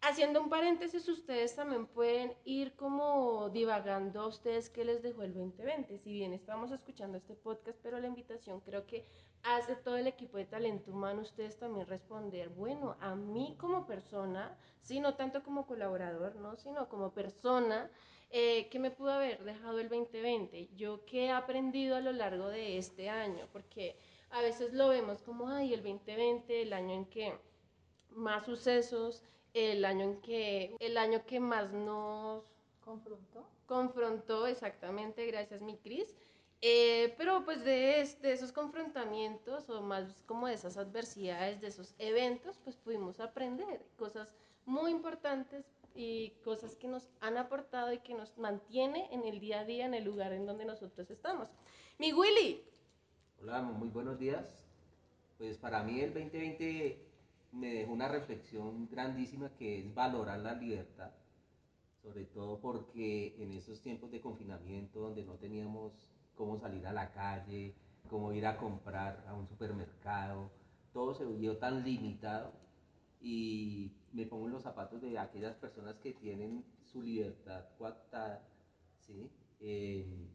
haciendo 0.02 0.40
un 0.40 0.48
paréntesis, 0.48 1.08
ustedes 1.08 1.54
también 1.54 1.86
pueden 1.86 2.34
ir 2.44 2.74
como 2.74 3.50
divagando 3.50 4.20
a 4.20 4.26
ustedes 4.26 4.70
qué 4.70 4.84
les 4.84 5.02
dejó 5.02 5.22
el 5.22 5.34
2020. 5.34 5.98
Si 5.98 6.12
bien 6.12 6.32
estamos 6.32 6.70
escuchando 6.70 7.18
este 7.18 7.34
podcast, 7.34 7.78
pero 7.82 7.98
la 7.98 8.06
invitación 8.06 8.60
creo 8.60 8.86
que 8.86 9.04
hace 9.42 9.76
todo 9.76 9.96
el 9.96 10.06
equipo 10.06 10.38
de 10.38 10.46
talento 10.46 10.90
humano, 10.90 11.22
ustedes 11.22 11.58
también 11.58 11.86
responder, 11.86 12.48
bueno, 12.50 12.96
a 13.00 13.14
mí 13.14 13.56
como 13.58 13.86
persona, 13.86 14.56
sí, 14.80 15.00
no 15.00 15.14
tanto 15.14 15.42
como 15.42 15.66
colaborador, 15.66 16.36
¿no? 16.36 16.56
sino 16.56 16.88
como 16.88 17.12
persona, 17.12 17.90
eh, 18.30 18.68
¿qué 18.70 18.78
me 18.78 18.90
pudo 18.90 19.12
haber 19.12 19.42
dejado 19.44 19.80
el 19.80 19.88
2020? 19.88 20.70
Yo 20.76 21.04
qué 21.04 21.26
he 21.26 21.30
aprendido 21.30 21.96
a 21.96 22.00
lo 22.00 22.12
largo 22.12 22.48
de 22.48 22.78
este 22.78 23.08
año, 23.08 23.48
porque 23.52 23.98
a 24.30 24.40
veces 24.40 24.72
lo 24.72 24.88
vemos 24.88 25.22
como, 25.22 25.48
ay, 25.48 25.74
el 25.74 25.82
2020, 25.82 26.62
el 26.62 26.72
año 26.72 26.94
en 26.94 27.06
que 27.06 27.34
más 28.10 28.44
sucesos, 28.44 29.24
el 29.54 29.84
año 29.84 30.04
en 30.04 30.20
que 30.20 30.76
el 30.78 30.96
año 30.96 31.24
que 31.26 31.40
más 31.40 31.72
nos 31.72 32.44
confrontó. 32.84 33.46
confrontó 33.66 34.46
exactamente 34.46 35.26
gracias 35.26 35.60
mi 35.60 35.76
Cris. 35.76 36.16
Eh, 36.62 37.14
pero 37.16 37.42
pues 37.44 37.64
de, 37.64 38.06
de, 38.20 38.32
esos 38.32 38.52
confrontamientos 38.52 39.70
o 39.70 39.80
más 39.80 40.22
como 40.26 40.46
de 40.46 40.54
esas 40.54 40.76
adversidades 40.76 41.62
de 41.62 41.68
esos 41.68 41.94
eventos 41.98 42.58
pues 42.62 42.76
pudimos 42.76 43.18
aprender 43.18 43.80
cosas 43.96 44.28
muy 44.66 44.90
importantes 44.90 45.64
y 45.94 46.30
cosas 46.44 46.76
que 46.76 46.86
nos 46.86 47.08
han 47.20 47.38
aportado 47.38 47.92
y 47.94 47.98
que 47.98 48.12
nos 48.12 48.36
mantiene 48.36 49.08
en 49.10 49.24
el 49.24 49.40
día 49.40 49.60
a 49.60 49.64
día 49.64 49.86
en 49.86 49.94
el 49.94 50.04
lugar 50.04 50.34
en 50.34 50.44
donde 50.44 50.66
nosotros 50.66 51.10
estamos. 51.10 51.48
Mi 51.98 52.12
Willy. 52.12 52.62
Hola 53.40 53.62
muy 53.62 53.88
buenos 53.88 54.18
días. 54.18 54.62
Pues 55.38 55.56
para 55.56 55.82
mí 55.82 56.00
el 56.00 56.12
2020 56.12 57.09
me 57.52 57.72
dejó 57.72 57.92
una 57.92 58.08
reflexión 58.08 58.88
grandísima 58.88 59.54
que 59.56 59.80
es 59.80 59.94
valorar 59.94 60.38
la 60.40 60.54
libertad, 60.54 61.10
sobre 62.02 62.24
todo 62.24 62.60
porque 62.60 63.34
en 63.42 63.52
esos 63.52 63.80
tiempos 63.82 64.10
de 64.10 64.20
confinamiento 64.20 65.00
donde 65.00 65.24
no 65.24 65.34
teníamos 65.34 65.92
cómo 66.34 66.58
salir 66.58 66.86
a 66.86 66.92
la 66.92 67.12
calle, 67.12 67.74
cómo 68.08 68.32
ir 68.32 68.46
a 68.46 68.56
comprar 68.56 69.24
a 69.28 69.34
un 69.34 69.46
supermercado, 69.48 70.50
todo 70.92 71.14
se 71.14 71.24
vio 71.26 71.58
tan 71.58 71.84
limitado 71.84 72.52
y 73.20 73.92
me 74.12 74.26
pongo 74.26 74.46
en 74.46 74.52
los 74.52 74.62
zapatos 74.62 75.00
de 75.00 75.18
aquellas 75.18 75.56
personas 75.56 75.96
que 75.98 76.12
tienen 76.12 76.64
su 76.84 77.02
libertad 77.02 77.64
coartada, 77.76 78.48
¿sí? 78.98 79.30
Eh, 79.60 80.28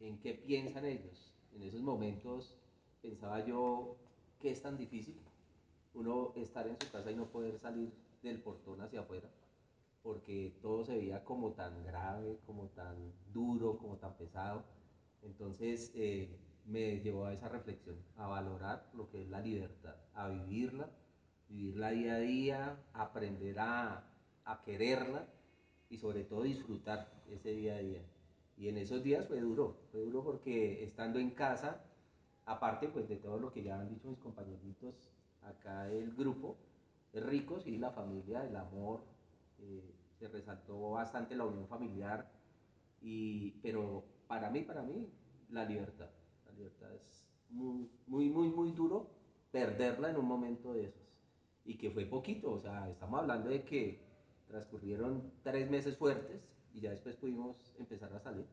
¿En 0.00 0.18
qué 0.18 0.34
piensan 0.34 0.86
ellos? 0.86 1.34
En 1.52 1.62
esos 1.62 1.82
momentos 1.82 2.56
pensaba 3.02 3.44
yo 3.44 3.96
que 4.40 4.50
es 4.50 4.62
tan 4.62 4.78
difícil 4.78 5.20
uno 5.94 6.32
estar 6.36 6.66
en 6.66 6.76
su 6.80 6.90
casa 6.90 7.10
y 7.10 7.16
no 7.16 7.26
poder 7.26 7.58
salir 7.58 7.92
del 8.22 8.40
portón 8.40 8.80
hacia 8.80 9.00
afuera, 9.00 9.28
porque 10.02 10.58
todo 10.62 10.84
se 10.84 10.96
veía 10.96 11.24
como 11.24 11.52
tan 11.52 11.84
grave, 11.84 12.38
como 12.46 12.68
tan 12.68 13.12
duro, 13.32 13.78
como 13.78 13.96
tan 13.96 14.14
pesado. 14.16 14.64
Entonces 15.22 15.92
eh, 15.94 16.38
me 16.66 17.00
llevó 17.00 17.26
a 17.26 17.32
esa 17.32 17.48
reflexión, 17.48 17.96
a 18.16 18.26
valorar 18.26 18.88
lo 18.94 19.10
que 19.10 19.22
es 19.22 19.28
la 19.28 19.40
libertad, 19.40 19.96
a 20.14 20.28
vivirla, 20.28 20.88
vivirla 21.48 21.90
día 21.90 22.14
a 22.14 22.20
día, 22.20 22.84
aprender 22.92 23.58
a, 23.58 24.04
a 24.44 24.62
quererla 24.62 25.26
y 25.88 25.98
sobre 25.98 26.24
todo 26.24 26.42
disfrutar 26.42 27.10
ese 27.28 27.52
día 27.52 27.74
a 27.74 27.78
día. 27.78 28.02
Y 28.56 28.68
en 28.68 28.76
esos 28.78 29.02
días 29.02 29.26
fue 29.26 29.40
duro, 29.40 29.76
fue 29.90 30.00
duro 30.00 30.22
porque 30.22 30.84
estando 30.84 31.18
en 31.18 31.30
casa, 31.30 31.82
aparte 32.44 32.88
pues 32.88 33.08
de 33.08 33.16
todo 33.16 33.38
lo 33.38 33.52
que 33.52 33.62
ya 33.62 33.80
han 33.80 33.88
dicho 33.88 34.08
mis 34.08 34.18
compañeritos, 34.18 34.94
acá 35.42 35.90
el 35.90 36.14
grupo 36.14 36.56
es 37.12 37.24
rico, 37.24 37.60
sí, 37.60 37.76
la 37.76 37.90
familia, 37.90 38.44
el 38.46 38.56
amor, 38.56 39.00
eh, 39.58 39.94
se 40.18 40.28
resaltó 40.28 40.90
bastante 40.90 41.34
la 41.34 41.44
unión 41.44 41.66
familiar, 41.66 42.30
y, 43.00 43.52
pero 43.62 44.04
para 44.28 44.50
mí, 44.50 44.62
para 44.62 44.82
mí, 44.82 45.08
la 45.50 45.64
libertad. 45.64 46.10
La 46.46 46.52
libertad 46.52 46.94
es 46.94 47.26
muy, 47.48 47.90
muy, 48.06 48.28
muy, 48.28 48.48
muy 48.48 48.72
duro 48.72 49.10
perderla 49.50 50.10
en 50.10 50.16
un 50.16 50.26
momento 50.26 50.72
de 50.72 50.84
esos. 50.84 51.02
Y 51.64 51.76
que 51.76 51.90
fue 51.90 52.04
poquito, 52.06 52.52
o 52.52 52.60
sea, 52.60 52.88
estamos 52.90 53.20
hablando 53.20 53.48
de 53.48 53.64
que 53.64 54.00
transcurrieron 54.46 55.32
tres 55.42 55.70
meses 55.70 55.96
fuertes 55.96 56.42
y 56.72 56.80
ya 56.80 56.90
después 56.90 57.16
pudimos 57.16 57.74
empezar 57.78 58.12
a 58.12 58.20
salir. 58.20 58.46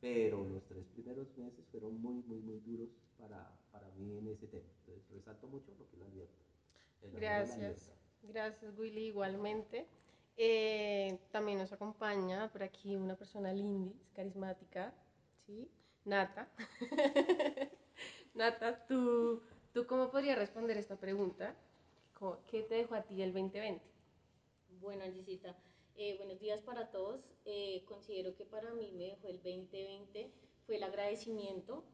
Pero 0.00 0.44
los 0.44 0.64
tres 0.66 0.86
primeros 0.86 1.36
meses 1.36 1.66
fueron 1.70 2.00
muy, 2.00 2.22
muy, 2.24 2.40
muy 2.40 2.60
duros 2.60 2.88
para, 3.18 3.52
para 3.72 3.88
mí 3.90 4.18
en 4.18 4.28
ese 4.28 4.46
tema. 4.46 4.68
Entonces 4.80 5.08
resalto 5.10 5.46
mucho 5.48 5.72
lo 5.78 5.88
que 5.88 5.96
es 5.96 6.02
la 6.02 6.08
libertad. 6.08 6.46
Gracias, 7.12 7.92
gracias 8.22 8.78
Willy, 8.78 9.06
igualmente. 9.06 9.86
Eh, 10.36 11.18
también 11.30 11.58
nos 11.58 11.72
acompaña 11.72 12.50
por 12.52 12.62
aquí 12.62 12.94
una 12.94 13.16
persona 13.16 13.52
lindis, 13.52 13.94
carismática, 14.14 14.92
¿sí? 15.46 15.68
Nata. 16.04 16.48
Nata, 18.34 18.84
¿tú, 18.86 19.42
¿tú 19.72 19.86
cómo 19.86 20.10
podrías 20.10 20.38
responder 20.38 20.76
esta 20.76 20.96
pregunta? 20.96 21.54
¿Qué 22.50 22.62
te 22.62 22.76
dejó 22.76 22.94
a 22.94 23.02
ti 23.02 23.22
el 23.22 23.32
2020? 23.32 23.82
Bueno, 24.80 25.04
Angisita, 25.04 25.56
eh, 25.96 26.16
buenos 26.18 26.38
días 26.38 26.60
para 26.62 26.90
todos. 26.90 27.20
Eh, 27.44 27.82
considero 27.86 28.34
que 28.34 28.44
para 28.44 28.72
mí 28.72 28.92
me 28.92 29.04
dejó 29.04 29.28
el 29.28 29.36
2020 29.36 30.30
fue 30.66 30.76
el 30.76 30.84
agradecimiento 30.84 31.84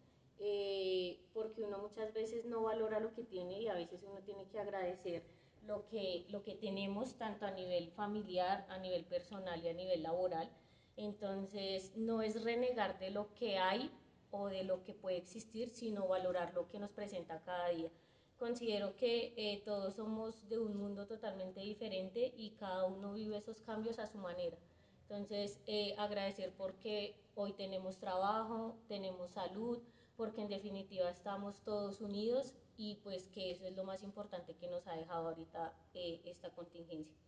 eh, 0.45 1.21
porque 1.33 1.63
uno 1.63 1.79
muchas 1.79 2.13
veces 2.13 2.45
no 2.47 2.63
valora 2.63 2.99
lo 2.99 3.15
que 3.15 3.23
tiene 3.23 3.61
y 3.61 3.69
a 3.69 3.75
veces 3.75 4.03
uno 4.03 4.21
tiene 4.23 4.49
que 4.49 4.59
agradecer 4.59 5.23
lo 5.67 5.87
que, 5.87 6.27
lo 6.31 6.43
que 6.43 6.57
tenemos 6.57 7.17
tanto 7.17 7.47
a 7.47 7.53
nivel 7.53 7.93
familiar, 7.93 8.67
a 8.69 8.79
nivel 8.79 9.05
personal 9.05 9.63
y 9.63 9.69
a 9.69 9.73
nivel 9.73 10.03
laboral. 10.03 10.51
Entonces, 10.97 11.97
no 11.97 12.23
es 12.23 12.43
renegar 12.43 12.99
de 12.99 13.11
lo 13.11 13.33
que 13.35 13.59
hay 13.59 13.91
o 14.33 14.49
de 14.49 14.65
lo 14.65 14.83
que 14.83 14.95
puede 14.95 15.19
existir, 15.19 15.71
sino 15.71 16.09
valorar 16.09 16.53
lo 16.55 16.69
que 16.69 16.81
nos 16.81 16.91
presenta 16.91 17.41
cada 17.45 17.69
día. 17.69 17.91
Considero 18.37 18.97
que 18.97 19.35
eh, 19.37 19.63
todos 19.65 19.95
somos 19.95 20.49
de 20.49 20.59
un 20.59 20.77
mundo 20.77 21.07
totalmente 21.07 21.61
diferente 21.61 22.33
y 22.37 22.51
cada 22.59 22.85
uno 22.87 23.13
vive 23.13 23.37
esos 23.37 23.63
cambios 23.63 24.01
a 24.01 24.09
su 24.09 24.19
manera. 24.19 24.57
Entonces, 25.03 25.61
eh, 25.67 25.95
agradecer 25.99 26.53
porque 26.57 27.15
hoy 27.37 27.53
tenemos 27.53 27.99
trabajo, 27.99 28.77
tenemos 28.89 29.31
salud, 29.31 29.79
porque 30.23 30.43
en 30.43 30.49
definitiva 30.49 31.11
estamos 31.11 31.64
todos 31.64 32.00
unidos 32.00 32.55
y 32.76 33.00
pues 33.02 33.26
que 33.26 33.50
eso 33.50 33.67
es 33.67 33.75
lo 33.75 33.83
más 33.83 34.05
importante 34.05 34.55
que 34.55 34.69
nos 34.69 34.87
ha 34.87 34.95
dejado 34.95 35.31
ahorita 35.31 35.75
eh, 35.95 36.21
esta 36.25 36.49
contingencia. 36.50 37.19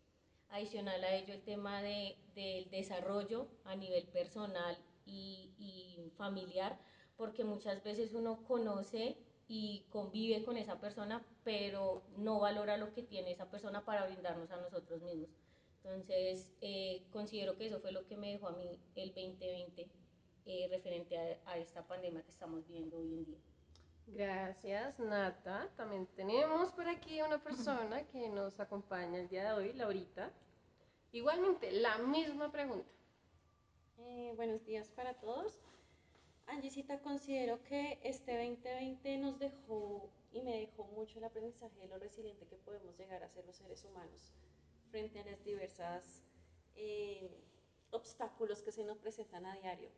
Adicional 0.51 1.03
a 1.03 1.13
ello 1.17 1.35
el 1.35 1.43
tema 1.43 1.83
de, 1.83 2.17
del 2.37 2.71
desarrollo 2.71 3.49
a 3.65 3.75
nivel 3.75 4.07
personal 4.07 4.79
y, 5.07 5.51
y 5.59 6.13
familiar, 6.17 6.79
porque 7.17 7.43
muchas 7.43 7.83
veces 7.83 8.15
uno 8.15 8.45
conoce 8.45 9.19
y 9.49 9.87
convive 9.91 10.45
con 10.45 10.57
esa 10.57 10.79
persona, 10.79 11.27
pero 11.43 12.05
no 12.17 12.39
valora 12.39 12.77
lo 12.77 12.93
que 12.93 13.03
tiene 13.03 13.33
esa 13.33 13.51
persona 13.51 13.85
para 13.85 14.07
brindarnos 14.07 14.53
a 14.53 14.59
nosotros 14.59 15.03
mismos. 15.03 15.31
Entonces, 15.83 16.47
eh, 16.61 17.03
considero 17.11 17.57
que 17.57 17.67
eso 17.67 17.81
fue 17.81 17.91
lo 17.91 18.07
que 18.07 18.17
me 18.17 18.31
dejó 18.31 18.47
a 18.47 18.53
mí 18.53 18.79
el 18.95 19.09
2020 19.09 20.04
eh, 20.47 20.67
referente 20.71 21.17
a, 21.17 21.51
a, 21.51 21.59
esta 21.59 21.87
pandemia 21.87 22.23
que 22.23 22.31
estamos 22.31 22.67
viviendo 22.67 22.99
hoy 22.99 23.13
en 23.15 23.25
día. 23.25 23.39
Gracias, 24.07 24.99
Nata. 24.99 25.71
También 25.77 26.07
tenemos 26.15 26.71
por 26.73 26.87
aquí 26.89 27.23
una 27.23 27.43
persona 27.43 28.07
que 28.09 28.29
nos 28.29 28.61
acompaña 28.61 29.19
el 29.19 29.29
día 29.29 29.45
de 29.45 29.53
hoy, 29.53 29.73
Laurita. 29.73 30.31
Igualmente, 31.13 31.71
la 31.73 31.99
misma 31.99 32.51
pregunta. 32.53 32.91
Eh, 33.99 34.33
buenos 34.37 34.65
días 34.67 34.89
para 34.91 35.15
todos. 35.15 35.61
Angisita, 36.47 37.01
considero 37.01 37.63
que 37.63 37.99
este 38.03 38.37
2020 38.37 39.17
nos 39.19 39.39
dejó 39.39 40.11
y 40.31 40.43
me 40.43 40.59
dejó 40.59 40.85
mucho 40.85 41.19
el 41.19 41.25
aprendizaje 41.25 41.79
de 41.79 41.89
lo 41.89 41.99
resiliente 41.99 42.47
que 42.47 42.57
podemos 42.57 42.99
llegar 42.99 43.23
a 43.23 43.29
ser 43.29 43.47
los 43.47 43.57
seres 43.57 43.85
humanos 43.85 44.35
frente 44.91 45.21
a 45.21 45.25
las 45.25 45.43
diversas 45.45 46.23
eh, 46.77 47.31
obstáculos 47.91 48.61
que 48.63 48.73
se 48.73 48.85
nos 48.85 48.99
presentan 48.99 49.47
a 49.47 49.57
diario. 49.57 49.91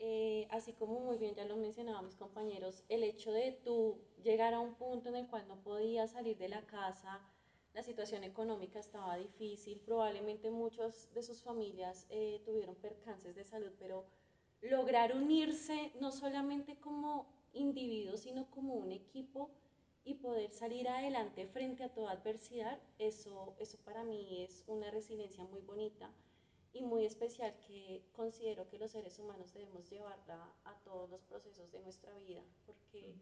Eh, 0.00 0.46
así 0.52 0.74
como 0.74 1.00
muy 1.00 1.18
bien 1.18 1.34
ya 1.34 1.44
lo 1.44 1.56
mencionaban 1.56 2.04
mis 2.04 2.14
compañeros, 2.14 2.84
el 2.88 3.02
hecho 3.02 3.32
de 3.32 3.50
tú 3.64 3.98
llegar 4.22 4.54
a 4.54 4.60
un 4.60 4.74
punto 4.74 5.08
en 5.08 5.16
el 5.16 5.26
cual 5.26 5.48
no 5.48 5.56
podías 5.56 6.12
salir 6.12 6.38
de 6.38 6.48
la 6.48 6.64
casa, 6.66 7.20
la 7.74 7.82
situación 7.82 8.22
económica 8.22 8.78
estaba 8.78 9.16
difícil, 9.16 9.80
probablemente 9.80 10.50
muchos 10.50 11.12
de 11.14 11.22
sus 11.24 11.42
familias 11.42 12.06
eh, 12.10 12.40
tuvieron 12.44 12.76
percances 12.76 13.34
de 13.34 13.44
salud, 13.44 13.72
pero 13.80 14.06
lograr 14.62 15.16
unirse 15.16 15.92
no 16.00 16.12
solamente 16.12 16.76
como 16.76 17.26
individuos, 17.52 18.20
sino 18.20 18.48
como 18.50 18.74
un 18.74 18.92
equipo 18.92 19.50
y 20.04 20.14
poder 20.14 20.52
salir 20.52 20.88
adelante 20.88 21.48
frente 21.48 21.82
a 21.82 21.92
toda 21.92 22.12
adversidad, 22.12 22.78
eso, 23.00 23.56
eso 23.58 23.78
para 23.84 24.04
mí 24.04 24.44
es 24.44 24.62
una 24.68 24.92
resiliencia 24.92 25.42
muy 25.44 25.60
bonita 25.60 26.08
y 26.72 26.82
muy 26.82 27.04
especial 27.06 27.54
que 27.66 28.02
considero 28.12 28.68
que 28.68 28.78
los 28.78 28.92
seres 28.92 29.18
humanos 29.18 29.52
debemos 29.52 29.88
llevarla 29.88 30.52
a 30.64 30.74
todos 30.84 31.08
los 31.10 31.22
procesos 31.22 31.70
de 31.72 31.80
nuestra 31.80 32.12
vida, 32.18 32.42
porque 32.66 33.14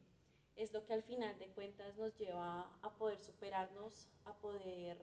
es 0.56 0.72
lo 0.72 0.84
que 0.84 0.94
al 0.94 1.02
final 1.02 1.38
de 1.38 1.48
cuentas 1.48 1.96
nos 1.96 2.16
lleva 2.18 2.70
a 2.82 2.90
poder 2.96 3.20
superarnos, 3.20 4.08
a 4.24 4.34
poder 4.34 4.98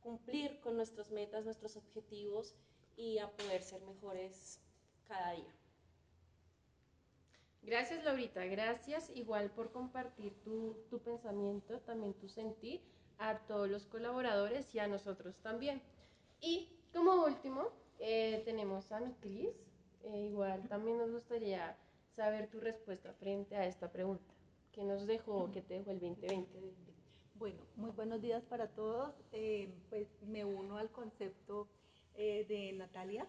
cumplir 0.00 0.60
con 0.60 0.76
nuestras 0.76 1.10
metas, 1.10 1.44
nuestros 1.44 1.76
objetivos 1.76 2.54
y 2.96 3.18
a 3.18 3.30
poder 3.30 3.62
ser 3.62 3.80
mejores 3.82 4.60
cada 5.06 5.32
día. 5.32 5.54
Gracias, 7.62 8.02
Laurita. 8.04 8.44
Gracias 8.46 9.08
igual 9.14 9.50
por 9.52 9.70
compartir 9.70 10.34
tu, 10.42 10.76
tu, 10.90 10.98
pensamiento, 10.98 11.78
también 11.80 12.12
tu 12.14 12.28
sentir 12.28 12.82
a 13.18 13.38
todos 13.46 13.68
los 13.68 13.86
colaboradores 13.86 14.74
y 14.74 14.80
a 14.80 14.88
nosotros 14.88 15.36
también. 15.42 15.80
Y 16.40 16.68
como 16.92 17.24
último, 17.24 17.68
eh, 17.98 18.42
tenemos 18.44 18.90
a 18.92 19.00
mi 19.00 19.12
Cris. 19.14 19.54
Eh, 20.04 20.26
igual 20.28 20.68
también 20.68 20.98
nos 20.98 21.10
gustaría 21.10 21.76
saber 22.16 22.48
tu 22.48 22.60
respuesta 22.60 23.12
frente 23.14 23.56
a 23.56 23.66
esta 23.66 23.90
pregunta. 23.90 24.34
¿Qué 24.72 24.84
nos 24.84 25.06
dejó, 25.06 25.50
qué 25.52 25.62
te 25.62 25.74
dejó 25.74 25.90
el 25.90 26.00
2020? 26.00 26.60
Bueno, 27.34 27.60
muy 27.76 27.90
buenos 27.90 28.20
días 28.20 28.42
para 28.44 28.68
todos. 28.68 29.14
Eh, 29.32 29.68
pues 29.90 30.08
me 30.22 30.44
uno 30.44 30.78
al 30.78 30.90
concepto 30.90 31.68
de 32.14 32.74
Natalia. 32.76 33.26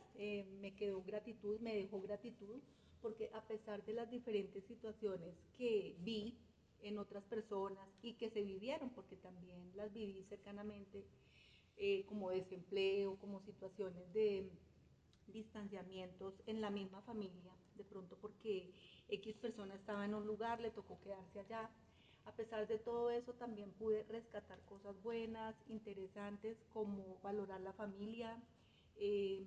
me 0.60 0.76
quedó 0.76 1.02
gratitud, 1.04 1.60
me 1.62 1.74
dejó 1.74 2.02
gratitud 2.02 2.60
porque 3.02 3.30
a 3.34 3.42
pesar 3.42 3.84
de 3.86 3.94
las 3.94 4.10
diferentes 4.10 4.64
situaciones 4.66 5.36
que 5.58 5.96
vi 6.00 6.38
en 6.84 6.98
otras 6.98 7.24
personas 7.26 7.88
y 8.02 8.14
que 8.14 8.30
se 8.30 8.42
vivieron, 8.42 8.90
porque 8.92 9.16
también 9.18 9.72
las 9.76 9.92
viví 9.94 10.24
cercanamente, 10.30 11.06
eh, 11.78 12.06
como 12.06 12.30
desempleo, 12.30 13.18
como 13.20 13.42
situaciones 13.42 14.12
de 14.14 14.50
distanciamientos 15.28 16.34
en 16.46 16.62
la 16.62 16.70
misma 16.70 17.02
familia, 17.02 17.54
de 17.76 17.84
pronto 17.84 18.18
porque 18.18 18.72
X 19.10 19.36
persona 19.38 19.76
estaba 19.76 20.06
en 20.06 20.14
un 20.14 20.26
lugar, 20.26 20.60
le 20.60 20.72
tocó 20.72 21.00
quedarse 21.02 21.40
allá. 21.40 21.70
A 22.26 22.32
pesar 22.32 22.68
de 22.68 22.80
todo 22.80 23.10
eso, 23.10 23.34
también 23.34 23.72
pude 23.74 24.04
rescatar 24.04 24.60
cosas 24.62 25.02
buenas, 25.04 25.56
interesantes, 25.68 26.58
como 26.74 27.20
valorar 27.22 27.60
la 27.62 27.74
familia. 27.74 28.42
Eh, 28.96 29.46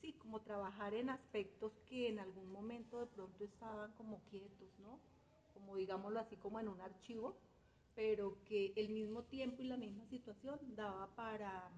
sí, 0.00 0.14
como 0.14 0.40
trabajar 0.42 0.94
en 0.94 1.10
aspectos 1.10 1.72
que 1.86 2.08
en 2.08 2.18
algún 2.18 2.50
momento 2.50 2.98
de 2.98 3.06
pronto 3.06 3.44
estaban 3.44 3.92
como 3.92 4.20
quietos, 4.30 4.68
¿no? 4.78 4.98
Como 5.54 5.76
digámoslo 5.76 6.18
así, 6.20 6.36
como 6.36 6.58
en 6.58 6.68
un 6.68 6.80
archivo, 6.80 7.36
pero 7.98 8.38
que 8.44 8.72
el 8.76 8.90
mismo 8.90 9.24
tiempo 9.24 9.60
y 9.60 9.66
la 9.66 9.76
misma 9.76 10.06
situación 10.06 10.60
daba 10.76 11.08
para, 11.16 11.68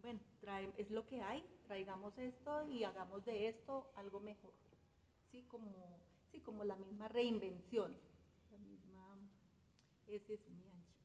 bueno, 0.00 0.18
trae, 0.40 0.72
es 0.78 0.90
lo 0.90 1.06
que 1.06 1.20
hay, 1.20 1.44
traigamos 1.66 2.16
esto 2.16 2.66
y 2.70 2.84
hagamos 2.84 3.22
de 3.26 3.48
esto 3.48 3.92
algo 3.94 4.18
mejor. 4.18 4.54
Sí, 5.30 5.42
como, 5.42 6.00
sí, 6.32 6.40
como 6.40 6.64
la 6.64 6.74
misma 6.74 7.08
reinvención. 7.08 7.94
La 8.50 8.56
misma, 8.56 9.18
ese 10.06 10.32
es 10.32 10.48
mi 10.48 10.64
ancho. 10.70 11.02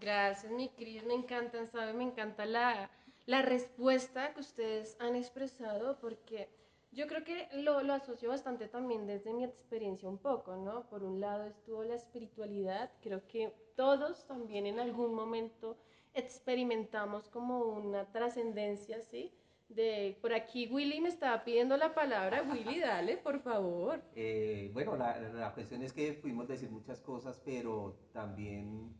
Gracias, 0.00 0.50
mi 0.50 0.70
Cris, 0.70 1.04
me 1.04 1.14
encantan, 1.14 1.70
¿sabe? 1.70 1.92
Me 1.92 2.02
encanta 2.02 2.46
la, 2.46 2.90
la 3.26 3.42
respuesta 3.42 4.34
que 4.34 4.40
ustedes 4.40 4.96
han 4.98 5.14
expresado, 5.14 6.00
porque 6.00 6.48
yo 6.92 7.06
creo 7.06 7.24
que 7.24 7.48
lo, 7.52 7.82
lo, 7.82 7.94
asocio 7.94 8.28
bastante 8.28 8.66
también 8.68 9.06
desde 9.06 9.32
mi 9.32 9.44
experiencia 9.44 10.08
un 10.08 10.18
poco, 10.18 10.56
¿no? 10.56 10.88
Por 10.88 11.04
un 11.04 11.20
lado 11.20 11.44
estuvo 11.44 11.84
la 11.84 11.94
espiritualidad, 11.94 12.90
creo 13.00 13.26
que 13.28 13.52
todos 13.76 14.26
también 14.26 14.66
en 14.66 14.80
algún 14.80 15.14
momento 15.14 15.76
experimentamos 16.14 17.28
como 17.28 17.60
una 17.60 18.10
trascendencia, 18.10 19.02
¿sí? 19.02 19.32
De, 19.68 20.18
por 20.20 20.34
aquí 20.34 20.66
Willy 20.66 21.00
me 21.00 21.10
estaba 21.10 21.44
pidiendo 21.44 21.76
la 21.76 21.94
palabra. 21.94 22.42
Willy, 22.42 22.80
dale, 22.80 23.16
por 23.18 23.38
favor. 23.40 24.02
Eh, 24.16 24.68
bueno, 24.74 24.96
la, 24.96 25.16
la, 25.20 25.54
cuestión 25.54 25.82
es 25.84 25.92
que 25.92 26.12
pudimos 26.14 26.48
decir 26.48 26.70
muchas 26.70 27.00
cosas, 27.00 27.40
pero 27.44 27.96
también 28.12 28.92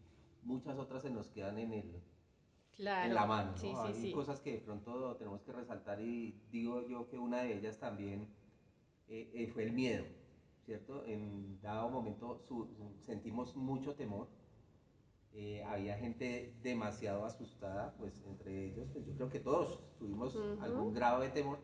muchas 0.45 0.79
otras 0.79 1.03
se 1.03 1.11
nos 1.11 1.29
quedan 1.29 1.59
en 1.59 1.73
el, 1.73 2.03
claro. 2.77 3.09
en 3.09 3.15
la 3.15 3.27
mano. 3.27 3.51
¿no? 3.53 3.57
Sí, 3.59 3.69
sí, 3.69 3.77
Hay 3.77 3.95
sí. 3.95 4.13
cosas 4.13 4.41
que 4.41 4.53
de 4.53 4.59
pronto 4.59 5.17
tenemos 5.17 5.43
que 5.43 5.53
resaltar 5.53 6.01
y 6.01 6.41
digo 6.51 6.87
yo 6.89 7.09
que 7.09 7.19
una 7.19 7.43
de 7.43 7.59
ellas 7.59 7.79
también 7.79 8.29
eh, 9.09 9.31
eh, 9.35 9.47
fue 9.49 9.65
el 9.65 9.73
miedo, 9.73 10.05
¿cierto? 10.65 11.05
En 11.05 11.61
dado 11.61 11.91
momento 11.91 12.39
su, 12.49 12.69
sentimos 13.07 13.57
mucho 13.57 13.95
temor. 13.95 14.29
Eh, 15.33 15.63
había 15.65 15.97
gente 15.97 16.55
demasiado 16.61 17.25
asustada, 17.25 17.95
pues 17.99 18.13
entre 18.27 18.67
ellos, 18.67 18.89
pues 18.93 19.07
yo 19.07 19.15
creo 19.15 19.29
que 19.31 19.39
todos 19.39 19.79
tuvimos 19.99 20.35
uh 20.35 20.41
-huh. 20.41 20.63
algún 20.63 20.93
grado 20.93 21.21
de 21.21 21.29
temor, 21.29 21.61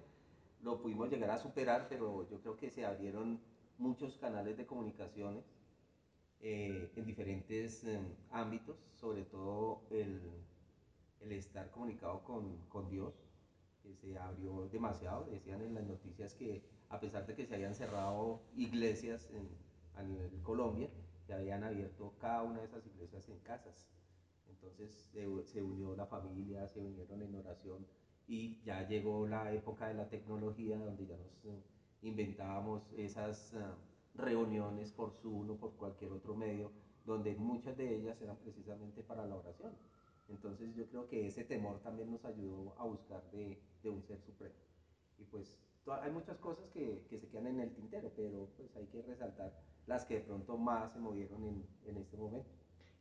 lo 0.62 0.80
pudimos 0.80 1.10
llegar 1.10 1.30
a 1.30 1.38
superar, 1.38 1.86
pero 1.88 2.28
yo 2.30 2.40
creo 2.40 2.56
que 2.56 2.70
se 2.70 2.84
abrieron 2.84 3.40
muchos 3.78 4.18
canales 4.18 4.56
de 4.56 4.66
comunicaciones 4.66 5.44
eh, 6.40 6.90
en 6.94 7.04
diferentes 7.04 7.84
eh, 7.84 7.98
ámbitos, 8.30 8.76
sobre 8.94 9.24
todo 9.24 9.82
el, 9.90 10.20
el 11.20 11.32
estar 11.32 11.70
comunicado 11.70 12.22
con, 12.24 12.66
con, 12.68 12.88
Dios, 12.88 13.14
que 13.82 13.94
se 13.94 14.18
abrió 14.18 14.68
demasiado. 14.68 15.24
Decían 15.24 15.62
en 15.62 15.74
las 15.74 15.84
noticias 15.84 16.34
que 16.34 16.64
a 16.88 17.00
pesar 17.00 17.26
de 17.26 17.34
que 17.34 17.46
se 17.46 17.54
habían 17.54 17.74
cerrado 17.74 18.42
iglesias 18.54 19.28
en, 19.32 19.48
a 19.94 20.02
nivel 20.02 20.30
Colombia, 20.42 20.88
se 21.26 21.34
habían 21.34 21.64
abierto 21.64 22.14
cada 22.20 22.42
una 22.42 22.60
de 22.60 22.66
esas 22.66 22.86
iglesias 22.86 23.28
en 23.28 23.38
casas. 23.40 23.84
Entonces 24.48 25.08
se, 25.12 25.26
se 25.44 25.62
unió 25.62 25.94
la 25.96 26.06
familia, 26.06 26.68
se 26.68 26.80
unieron 26.80 27.22
en 27.22 27.34
oración 27.34 27.86
y 28.28 28.60
ya 28.62 28.86
llegó 28.86 29.26
la 29.26 29.52
época 29.52 29.88
de 29.88 29.94
la 29.94 30.08
tecnología 30.08 30.78
donde 30.78 31.06
ya 31.06 31.16
nos 31.16 31.44
uh, 31.44 31.62
inventábamos 32.02 32.92
esas 32.96 33.54
uh, 33.54 34.20
reuniones 34.20 34.92
por 34.92 35.12
Zoom 35.12 35.50
o 35.50 35.56
por 35.56 35.72
cualquier 35.76 36.12
otro 36.12 36.34
medio, 36.34 36.72
donde 37.04 37.34
muchas 37.36 37.76
de 37.76 37.94
ellas 37.94 38.20
eran 38.20 38.36
precisamente 38.36 39.02
para 39.02 39.26
la 39.26 39.36
oración. 39.36 39.72
Entonces 40.28 40.74
yo 40.74 40.86
creo 40.88 41.08
que 41.08 41.26
ese 41.26 41.44
temor 41.44 41.80
también 41.80 42.10
nos 42.10 42.24
ayudó 42.24 42.74
a 42.78 42.84
buscar 42.84 43.22
de, 43.30 43.60
de 43.82 43.90
un 43.90 44.02
ser 44.02 44.20
supremo. 44.22 44.54
Y 45.18 45.24
pues 45.24 45.54
hay 45.86 46.10
muchas 46.10 46.36
cosas 46.38 46.68
que, 46.70 47.06
que, 47.08 47.18
se 47.18 47.28
quedan 47.28 47.46
en 47.46 47.60
el 47.60 47.74
tintero, 47.74 48.10
pero 48.16 48.48
pues 48.56 48.74
hay 48.76 48.86
que 48.86 49.02
resaltar 49.02 49.52
las 49.86 50.04
que 50.04 50.14
de 50.14 50.20
pronto 50.20 50.56
más 50.56 50.92
se 50.92 50.98
movieron 50.98 51.44
en, 51.44 51.66
en 51.84 51.96
este 51.98 52.16
momento. 52.16 52.50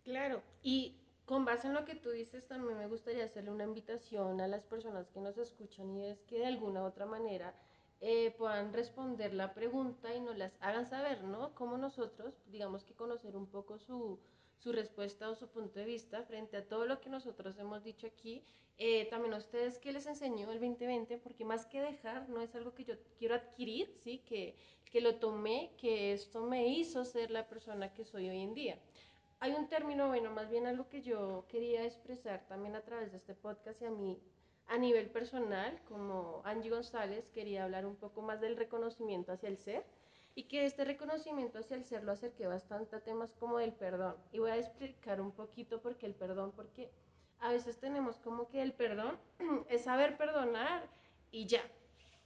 Claro, 0.04 0.44
y 0.62 1.02
con 1.26 1.46
base 1.46 1.68
en 1.68 1.74
lo 1.74 1.84
que 1.86 1.96
tú 1.96 2.12
dices, 2.12 2.48
también 2.48 2.78
me 2.78 2.88
gustaría 2.88 3.26
hacerle 3.26 3.50
una 3.50 3.64
invitación 3.64 4.40
a 4.40 4.48
las 4.48 4.64
personas 4.64 5.10
que 5.10 5.20
nos 5.20 5.38
escuchan 5.40 5.90
y 5.98 6.06
es 6.06 6.22
que 6.26 6.38
de 6.38 6.46
alguna 6.46 6.84
u 6.84 6.86
otra 6.86 7.08
manera 7.08 7.56
eh, 8.02 8.36
puedan 8.38 8.72
responder 8.72 9.34
la 9.34 9.56
pregunta 9.56 10.14
y 10.14 10.20
nos 10.20 10.38
las 10.38 10.54
hagan 10.60 10.86
saber, 10.86 11.24
¿no? 11.24 11.56
Como 11.56 11.78
nosotros, 11.78 12.36
digamos 12.46 12.84
que 12.84 12.94
conocer 12.94 13.36
un 13.36 13.48
poco 13.48 13.80
su, 13.80 14.20
su 14.58 14.72
respuesta 14.72 15.30
o 15.30 15.36
su 15.36 15.48
punto 15.48 15.80
de 15.80 15.86
vista 15.86 16.24
frente 16.24 16.58
a 16.58 16.68
todo 16.68 16.86
lo 16.86 17.02
que 17.02 17.10
nosotros 17.10 17.58
hemos 17.58 17.84
dicho 17.84 18.08
aquí. 18.08 18.44
Eh, 18.78 19.08
también 19.10 19.34
a 19.34 19.38
ustedes, 19.38 19.78
¿qué 19.80 19.94
les 19.94 20.06
enseñó 20.06 20.52
el 20.52 20.60
2020? 20.60 21.18
Porque 21.20 21.46
más 21.46 21.66
que 21.66 21.82
dejar, 21.82 22.28
no 22.30 22.42
es 22.42 22.54
algo 22.56 22.74
que 22.74 22.84
yo 22.84 22.96
quiero 23.18 23.36
adquirir, 23.36 23.94
¿sí? 24.04 24.20
Que, 24.26 24.56
que 24.92 25.02
lo 25.02 25.16
tomé, 25.16 25.72
que 25.78 26.14
esto 26.14 26.42
me 26.44 26.68
hizo 26.68 27.06
ser 27.06 27.32
la 27.32 27.48
persona 27.48 27.94
que 27.94 28.04
soy 28.04 28.30
hoy 28.30 28.42
en 28.42 28.54
día. 28.54 28.78
Hay 29.40 29.54
un 29.54 29.68
término, 29.70 30.08
bueno, 30.08 30.32
más 30.32 30.50
bien 30.50 30.68
algo 30.68 30.90
que 30.90 31.02
yo 31.02 31.46
quería 31.48 31.86
expresar 31.86 32.46
también 32.48 32.76
a 32.76 32.82
través 32.82 33.12
de 33.12 33.18
este 33.18 33.36
podcast 33.36 33.82
y 33.82 33.86
a 33.86 33.92
mí 33.92 34.20
a 34.68 34.78
nivel 34.78 35.10
personal, 35.10 35.80
como 35.88 36.42
Angie 36.44 36.72
González, 36.72 37.30
quería 37.30 37.66
hablar 37.66 37.86
un 37.86 37.96
poco 37.96 38.22
más 38.22 38.42
del 38.42 38.58
reconocimiento 38.58 39.32
hacia 39.32 39.50
el 39.50 39.58
ser 39.58 39.86
y 40.36 40.44
que 40.44 40.66
este 40.66 40.84
reconocimiento 40.84 41.60
hacia 41.60 41.78
el 41.78 41.86
ser 41.86 42.04
lo 42.04 42.12
acerqué 42.12 42.46
bastante 42.46 42.98
a 42.98 43.00
temas 43.00 43.32
como 43.40 43.58
del 43.58 43.72
perdón. 43.72 44.16
Y 44.34 44.40
voy 44.40 44.52
a 44.52 44.58
explicar 44.58 45.22
un 45.22 45.32
poquito 45.32 45.82
por 45.82 45.96
qué 45.96 46.06
el 46.06 46.14
perdón, 46.14 46.52
porque 46.54 46.92
a 47.40 47.52
veces 47.52 47.80
tenemos 47.80 48.18
como 48.20 48.50
que 48.50 48.62
el 48.62 48.74
perdón 48.74 49.18
es 49.70 49.84
saber 49.84 50.18
perdonar 50.18 50.90
y 51.32 51.46
ya. 51.46 51.64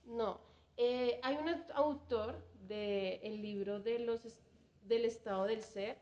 No. 0.05 0.41
Eh, 0.75 1.19
hay 1.21 1.37
un 1.37 1.49
autor 1.75 2.43
del 2.67 3.19
el 3.21 3.41
libro 3.41 3.79
de 3.79 3.99
los, 3.99 4.21
del 4.83 5.05
estado 5.05 5.45
del 5.45 5.61
ser 5.61 5.97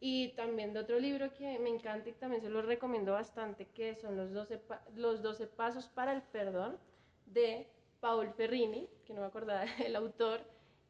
y 0.00 0.28
también 0.34 0.72
de 0.72 0.80
otro 0.80 1.00
libro 1.00 1.32
que 1.34 1.58
me 1.58 1.70
encanta 1.70 2.08
y 2.08 2.12
también 2.12 2.40
se 2.40 2.50
lo 2.50 2.62
recomiendo 2.62 3.12
bastante, 3.12 3.66
que 3.66 3.96
son 3.96 4.16
los 4.16 4.32
12, 4.32 4.60
los 4.94 5.22
12 5.22 5.48
pasos 5.48 5.88
para 5.88 6.12
el 6.12 6.22
perdón 6.22 6.78
de 7.26 7.66
Paul 8.00 8.32
Ferrini, 8.34 8.88
que 9.04 9.12
no 9.12 9.22
me 9.22 9.26
acordaba 9.26 9.64
el 9.84 9.96
autor 9.96 10.40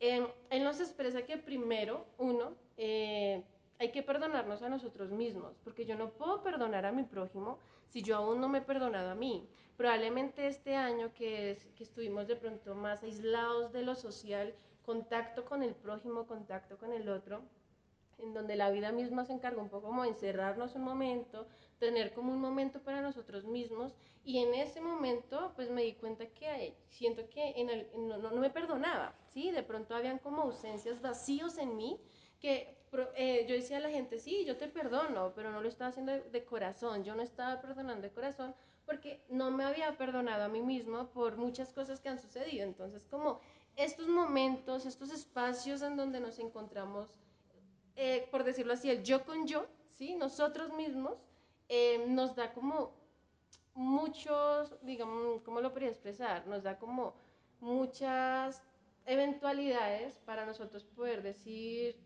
él 0.01 0.65
nos 0.65 0.81
expresa 0.81 1.23
que 1.23 1.37
primero, 1.39 2.07
uno, 2.19 2.55
eh, 2.77 3.43
hay 3.79 3.91
que 3.93 4.03
perdonarnos 4.03 4.63
a 4.63 4.69
nosotros 4.69 5.11
mismos, 5.11 5.57
porque 5.63 5.85
yo 5.85 5.97
no 5.97 6.11
puedo 6.11 6.43
perdonar 6.43 6.85
a 6.87 6.93
mi 6.93 7.05
prójimo 7.05 7.59
si 7.89 8.03
yo 8.03 8.17
aún 8.17 8.41
no 8.41 8.49
me 8.49 8.59
he 8.59 8.63
perdonado 8.63 9.11
a 9.11 9.15
mí. 9.15 9.49
Probablemente 9.77 10.47
este 10.49 10.75
año 10.75 11.13
que, 11.15 11.59
que 11.77 11.85
estuvimos 11.85 12.27
de 12.27 12.37
pronto 12.37 12.75
más 12.75 13.03
aislados 13.03 13.73
de 13.73 13.83
lo 13.83 13.95
social, 13.95 14.53
contacto 14.85 15.45
con 15.45 15.63
el 15.63 15.75
prójimo, 15.75 16.27
contacto 16.27 16.77
con 16.77 16.93
el 16.93 17.09
otro, 17.09 17.43
en 18.19 18.35
donde 18.35 18.57
la 18.57 18.71
vida 18.71 18.91
misma 18.91 19.25
se 19.25 19.33
encarga 19.33 19.63
un 19.63 19.69
poco 19.69 19.89
como 19.89 20.03
de 20.03 20.09
encerrarnos 20.09 20.75
un 20.75 20.83
momento, 20.83 21.47
tener 21.79 22.13
como 22.13 22.33
un 22.33 22.41
momento 22.41 22.81
para 22.81 23.01
nosotros 23.01 23.45
mismos 23.45 23.95
y 24.25 24.39
en 24.39 24.55
ese 24.55 24.81
momento 24.81 25.53
pues 25.57 25.71
me 25.71 25.83
di 25.83 25.95
cuenta 25.95 26.27
que 26.27 26.75
siento 26.89 27.29
que 27.31 27.53
en 27.57 27.71
el, 27.71 27.89
no, 27.97 28.19
no, 28.19 28.31
me 28.33 28.51
perdonaba, 28.51 29.15
¿sí? 29.29 29.51
De 29.51 29.63
pronto 29.63 29.95
habían 29.95 30.19
como 30.19 30.43
ausencias, 30.43 31.01
vacíos 31.01 31.59
en 31.59 31.77
mí 31.77 32.01
que 32.41 32.77
eh, 33.17 33.47
yo 33.49 33.55
decía 33.55 33.79
a 33.79 33.81
la 33.81 33.91
gente, 33.91 34.19
sí, 34.19 34.45
yo 34.45 34.57
te 34.57 34.69
perdono, 34.69 35.33
pero 35.35 35.51
no 35.51 35.61
lo 35.61 35.69
estaba 35.69 35.91
haciendo 35.91 36.13
de, 36.13 36.23
de, 36.23 36.45
corazón, 36.45 37.05
yo 37.05 37.15
no 37.15 37.23
estaba 37.23 37.61
perdonando 37.61 38.03
de 38.03 38.13
corazón 38.13 38.55
porque 38.87 39.23
no 39.29 39.51
me 39.51 39.65
había 39.65 39.97
perdonado 39.99 40.45
a 40.45 40.49
mí 40.49 40.63
mismo 40.63 41.09
por 41.11 41.37
muchas 41.37 41.73
cosas 41.73 42.01
que 42.01 42.09
han 42.09 42.19
sucedido. 42.19 42.65
Entonces, 42.65 43.05
como 43.05 43.41
estos 43.77 44.09
momentos, 44.09 44.87
estos 44.87 45.13
espacios 45.13 45.83
en 45.83 45.97
donde 45.97 46.21
nos 46.21 46.39
encontramos 46.39 47.15
eh, 48.01 48.29
por 48.31 48.45
decirlo 48.45 48.75
así, 48.75 48.89
el 48.89 49.03
yo 49.03 49.25
con 49.25 49.49
yo, 49.49 49.67
¿sí? 49.91 50.15
nosotros 50.15 50.73
mismos, 50.73 51.19
eh, 51.69 52.05
nos 52.09 52.35
da 52.35 52.53
como 52.53 52.93
muchos, 53.75 54.75
digamos, 54.83 55.43
¿cómo 55.43 55.61
lo 55.61 55.71
podría 55.71 55.91
expresar? 55.91 56.47
Nos 56.47 56.63
da 56.63 56.79
como 56.79 57.15
muchas 57.61 58.63
eventualidades 59.07 60.19
para 60.27 60.45
nosotros 60.47 60.85
poder 60.85 61.23
decir, 61.23 61.97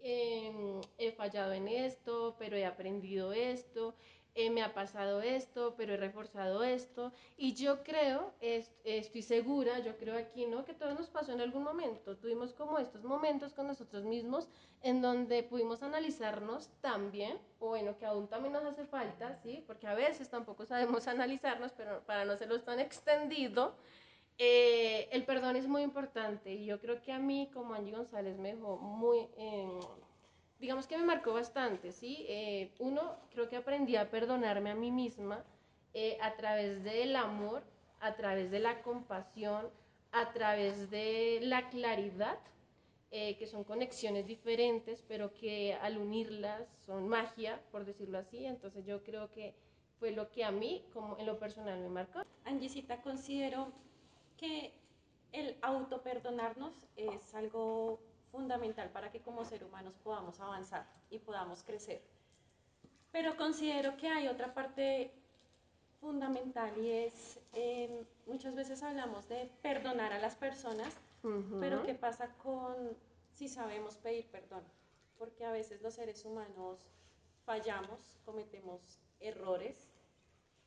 em, 0.00 0.80
he 0.98 1.12
fallado 1.12 1.52
en 1.52 1.68
esto, 1.68 2.36
pero 2.38 2.56
he 2.56 2.64
aprendido 2.64 3.32
esto, 3.32 3.94
eh, 4.36 4.50
me 4.50 4.62
ha 4.62 4.74
pasado 4.74 5.22
esto, 5.22 5.74
pero 5.76 5.94
he 5.94 5.96
reforzado 5.96 6.62
esto. 6.62 7.12
Y 7.38 7.54
yo 7.54 7.82
creo, 7.82 8.34
estoy 8.84 9.22
segura, 9.22 9.78
yo 9.78 9.96
creo 9.96 10.16
aquí, 10.16 10.46
¿no? 10.46 10.64
Que 10.64 10.74
todo 10.74 10.94
nos 10.94 11.08
pasó 11.08 11.32
en 11.32 11.40
algún 11.40 11.64
momento. 11.64 12.16
Tuvimos 12.18 12.52
como 12.52 12.78
estos 12.78 13.02
momentos 13.02 13.54
con 13.54 13.66
nosotros 13.66 14.04
mismos 14.04 14.48
en 14.82 15.00
donde 15.00 15.42
pudimos 15.42 15.82
analizarnos 15.82 16.68
también, 16.82 17.38
o 17.58 17.68
bueno, 17.68 17.96
que 17.98 18.04
aún 18.04 18.28
también 18.28 18.52
nos 18.52 18.64
hace 18.64 18.84
falta, 18.84 19.34
¿sí? 19.42 19.64
Porque 19.66 19.86
a 19.86 19.94
veces 19.94 20.28
tampoco 20.28 20.66
sabemos 20.66 21.08
analizarnos, 21.08 21.72
pero 21.72 22.02
para 22.04 22.26
no 22.26 22.36
serlo 22.36 22.60
tan 22.60 22.78
extendido, 22.78 23.74
eh, 24.38 25.08
el 25.12 25.24
perdón 25.24 25.56
es 25.56 25.66
muy 25.66 25.80
importante 25.82 26.52
y 26.52 26.66
yo 26.66 26.78
creo 26.78 27.00
que 27.00 27.10
a 27.10 27.18
mí, 27.18 27.50
como 27.54 27.72
Angie 27.72 27.92
González, 27.92 28.38
me 28.38 28.54
dejó 28.54 28.76
muy... 28.76 29.28
Eh, 29.38 29.80
digamos 30.58 30.86
que 30.86 30.96
me 30.96 31.04
marcó 31.04 31.32
bastante, 31.32 31.92
¿sí? 31.92 32.24
Eh, 32.28 32.70
uno, 32.78 33.16
creo 33.30 33.48
que 33.48 33.56
aprendí 33.56 33.96
a 33.96 34.10
perdonarme 34.10 34.70
a 34.70 34.74
mí 34.74 34.90
misma 34.90 35.44
eh, 35.94 36.18
a 36.20 36.34
través 36.36 36.82
del 36.84 37.16
amor, 37.16 37.62
a 38.00 38.14
través 38.14 38.50
de 38.50 38.60
la 38.60 38.82
compasión, 38.82 39.68
a 40.12 40.32
través 40.32 40.90
de 40.90 41.40
la 41.42 41.68
claridad, 41.68 42.38
eh, 43.10 43.36
que 43.36 43.46
son 43.46 43.64
conexiones 43.64 44.26
diferentes, 44.26 45.02
pero 45.06 45.32
que 45.34 45.74
al 45.74 45.98
unirlas 45.98 46.68
son 46.84 47.08
magia, 47.08 47.60
por 47.70 47.84
decirlo 47.84 48.18
así. 48.18 48.46
Entonces 48.46 48.84
yo 48.86 49.02
creo 49.02 49.30
que 49.32 49.54
fue 49.98 50.10
lo 50.10 50.30
que 50.30 50.44
a 50.44 50.50
mí, 50.50 50.84
como 50.92 51.18
en 51.18 51.26
lo 51.26 51.38
personal, 51.38 51.78
me 51.80 51.88
marcó. 51.88 52.22
Angisita, 52.44 53.00
considero 53.02 53.72
que 54.36 54.72
el 55.32 55.56
autoperdonarnos 55.62 56.74
es 56.96 57.34
algo 57.34 58.00
fundamental 58.36 58.90
para 58.90 59.10
que 59.10 59.20
como 59.20 59.44
seres 59.44 59.66
humanos 59.66 59.94
podamos 60.04 60.38
avanzar 60.40 60.86
y 61.10 61.18
podamos 61.18 61.62
crecer. 61.62 62.02
Pero 63.10 63.36
considero 63.36 63.96
que 63.96 64.08
hay 64.08 64.28
otra 64.28 64.52
parte 64.52 65.10
fundamental 66.00 66.76
y 66.76 66.90
es, 66.90 67.40
em, 67.54 68.04
muchas 68.26 68.54
veces 68.54 68.82
hablamos 68.82 69.26
de 69.28 69.50
perdonar 69.62 70.12
a 70.12 70.18
las 70.18 70.36
personas, 70.36 70.92
pero 71.60 71.82
¿qué 71.82 71.94
pasa 71.94 72.28
con 72.44 72.96
si 73.32 73.48
sabemos 73.48 73.96
pedir 73.96 74.26
perdón? 74.26 74.62
Porque 75.18 75.44
a 75.44 75.50
veces 75.50 75.82
los 75.82 75.94
seres 75.94 76.24
humanos 76.24 76.78
fallamos, 77.44 77.98
cometemos 78.24 78.80
errores 79.18 79.76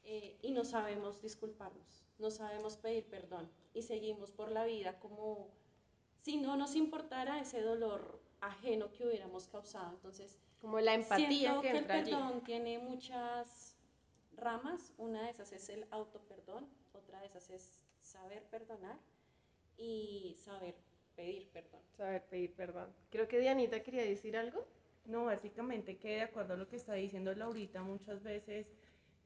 eh, 0.04 0.38
y 0.42 0.52
no 0.52 0.66
sabemos 0.66 1.22
disculparnos, 1.22 2.04
no 2.18 2.30
sabemos 2.30 2.76
pedir 2.76 3.06
perdón 3.06 3.50
y 3.74 3.84
seguimos 3.84 4.32
por 4.32 4.52
la 4.52 4.66
vida 4.66 5.00
como 5.00 5.48
si 6.22 6.38
no 6.38 6.56
nos 6.56 6.76
importara 6.76 7.40
ese 7.40 7.62
dolor 7.62 8.20
ajeno 8.42 8.92
que 8.92 9.06
hubiéramos 9.06 9.48
causado. 9.48 9.92
Entonces, 9.92 10.38
como 10.62 10.80
la 10.80 10.94
empatía 10.94 11.60
que, 11.62 11.72
el 11.72 11.86
perdón 11.86 12.44
tiene 12.44 12.80
muchas 12.80 13.76
ramas. 14.34 14.94
Una 14.98 15.24
de 15.24 15.30
esas 15.30 15.52
es 15.54 15.70
el 15.70 15.86
autoperdón, 15.92 16.68
otra 16.94 17.20
de 17.20 17.28
esas 17.28 17.50
es 17.50 17.80
saber 18.02 18.44
perdonar 18.46 18.98
y 19.78 20.36
saber 20.44 20.76
pedir 21.16 21.50
perdón. 21.50 21.82
Saber 21.96 22.26
pedir 22.26 22.54
perdón. 22.54 22.94
Creo 23.10 23.28
que 23.28 23.40
Dianita 23.40 23.82
quería 23.84 24.04
decir 24.04 24.38
algo. 24.38 24.66
No, 25.06 25.26
básicamente 25.26 25.98
que 25.98 26.16
de 26.16 26.22
acuerdo 26.22 26.54
a 26.54 26.58
lo 26.58 26.68
que 26.68 26.76
está 26.76 26.94
diciendo 26.94 27.34
Laurita 27.34 27.82
muchas 27.82 28.22
veces 28.22 28.68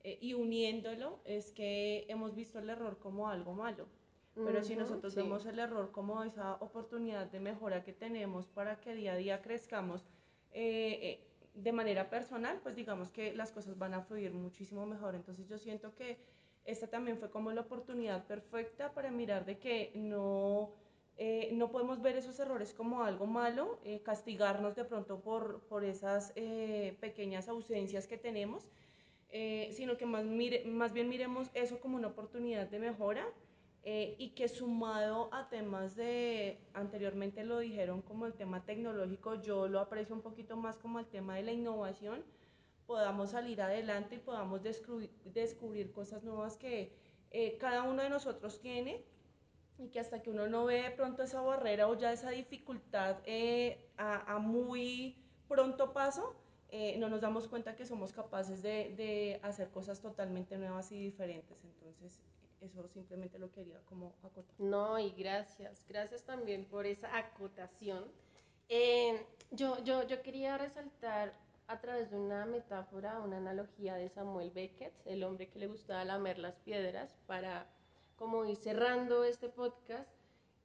eh, 0.03 0.17
y 0.21 0.34
uniéndolo 0.34 1.19
es 1.25 1.51
que 1.51 2.06
hemos 2.08 2.36
visto 2.36 2.60
el 2.60 2.69
error 2.69 2.99
como 2.99 3.27
algo 3.27 3.53
malo. 3.53 3.88
Pero 4.36 4.63
si 4.63 4.76
nosotros 4.76 5.13
vemos 5.13 5.46
el 5.46 5.60
error 5.60 5.91
como 5.91 6.24
esa 6.24 6.56
oportunidad 6.56 7.28
de 7.28 7.39
mejora 7.39 7.84
que 7.84 7.93
tenemos 7.93 8.48
para 8.48 8.80
que 8.80 8.96
día 8.96 9.13
a 9.13 9.15
día 9.15 9.41
crezcamos 9.43 10.08
eh, 10.52 11.00
eh, 11.02 11.28
de 11.54 11.72
manera 11.72 12.10
personal, 12.10 12.60
pues 12.63 12.76
digamos 12.76 13.12
que 13.12 13.36
las 13.36 13.52
cosas 13.52 13.78
van 13.78 13.93
a 13.93 14.02
fluir 14.02 14.34
muchísimo 14.34 14.88
mejor. 14.88 15.13
Entonces 15.13 15.48
yo 15.48 15.60
siento 15.60 15.93
que 15.93 16.17
esta 16.65 16.88
también 16.88 17.19
fue 17.19 17.30
como 17.30 17.52
la 17.52 17.62
oportunidad 17.62 18.26
perfecta 18.26 18.91
para 18.93 19.12
mirar 19.12 19.46
de 19.46 19.60
que 19.60 19.91
no, 19.93 20.72
eh, 21.17 21.50
no 21.54 21.69
podemos 21.69 22.02
ver 22.02 22.15
esos 22.15 22.39
errores 22.39 22.74
como 22.74 23.04
algo 23.04 23.28
malo, 23.28 23.80
castigarnos 24.04 24.76
de 24.76 24.86
pronto 24.86 25.19
por, 25.19 25.62
por 25.67 25.84
esas 25.84 26.32
pequeñas 27.00 27.50
ausencias 27.50 28.08
que 28.08 28.17
tenemos, 28.17 28.67
sino 29.72 29.98
que 29.98 30.08
más, 30.08 30.26
mire, 30.26 30.65
más 30.65 30.91
bien 30.91 31.08
miremos 31.08 31.52
eso 31.54 31.80
como 31.80 31.98
una 31.98 32.08
oportunidad 32.08 32.67
de 32.67 32.80
mejora 32.80 33.28
eh, 33.84 34.15
y 34.17 34.30
que 34.30 34.48
sumado 34.48 35.30
a 35.34 35.50
temas 35.50 35.96
de, 35.96 36.60
anteriormente 36.74 37.43
lo 37.43 37.60
dijeron 37.60 38.02
como 38.02 38.26
el 38.26 38.34
tema 38.34 38.63
tecnológico, 38.65 39.36
yo 39.36 39.67
lo 39.67 39.80
aprecio 39.80 40.15
un 40.15 40.22
poquito 40.22 40.56
más 40.56 40.78
como 40.78 41.00
el 41.00 41.06
tema 41.08 41.36
de 41.36 41.43
la 41.43 41.52
innovación, 41.52 42.24
podamos 42.86 43.32
salir 43.32 43.62
adelante 43.62 44.15
y 44.15 44.19
podamos 44.19 44.63
descubrir, 44.63 45.12
descubrir 45.26 45.91
cosas 45.91 46.24
nuevas 46.24 46.58
que 46.58 46.93
eh, 47.32 47.58
cada 47.58 47.84
uno 47.84 48.04
de 48.04 48.10
nosotros 48.10 48.62
tiene 48.62 49.04
y 49.78 49.89
que 49.89 50.00
hasta 50.00 50.22
que 50.22 50.30
uno 50.30 50.48
no 50.48 50.65
ve 50.65 50.84
de 50.84 50.91
pronto 50.91 51.24
esa 51.24 51.41
barrera 51.41 51.88
o 51.88 51.98
ya 51.98 52.12
esa 52.13 52.30
dificultad 52.30 53.17
eh, 53.26 53.89
a, 53.98 54.36
a, 54.36 54.39
muy 54.39 55.17
pronto 55.48 55.93
paso, 55.93 56.36
eh, 56.69 56.98
no 57.00 57.10
nos 57.10 57.22
damos 57.22 57.48
cuenta 57.48 57.76
que 57.76 57.86
somos 57.86 58.13
capaces 58.13 58.62
de, 58.62 58.93
de, 58.96 59.39
hacer 59.43 59.69
cosas 59.69 60.00
totalmente 60.00 60.58
nuevas 60.58 60.91
y 60.91 61.00
diferentes. 61.00 61.63
Entonces, 61.63 62.22
eso 62.63 62.88
simplemente 62.88 63.38
lo 63.38 63.52
quería 63.52 63.80
como 63.86 64.15
acotar. 64.23 64.56
No, 64.58 64.97
y 64.97 65.12
gracias, 65.12 65.84
gracias 65.88 66.23
también 66.23 66.65
por 66.65 66.86
esa 66.86 67.15
acotación. 67.17 68.06
Eh, 68.69 69.26
yo, 69.52 69.84
yo, 69.84 70.04
yo 70.08 70.21
quería 70.21 70.58
resaltar 70.58 71.34
a 71.67 71.80
través 71.80 72.12
de 72.12 72.17
una 72.17 72.45
metáfora, 72.45 73.19
una 73.19 73.38
analogía 73.38 73.95
de 73.95 74.10
Samuel 74.10 74.52
Beckett, 74.52 74.93
el 75.06 75.23
hombre 75.23 75.49
que 75.49 75.60
le 75.60 75.67
gustaba 75.67 76.04
lamer 76.06 76.39
las 76.39 76.56
piedras, 76.60 77.15
para 77.28 77.67
como 78.15 78.45
ir 78.45 78.58
cerrando 78.58 79.23
este 79.23 79.49
podcast. 79.49 80.10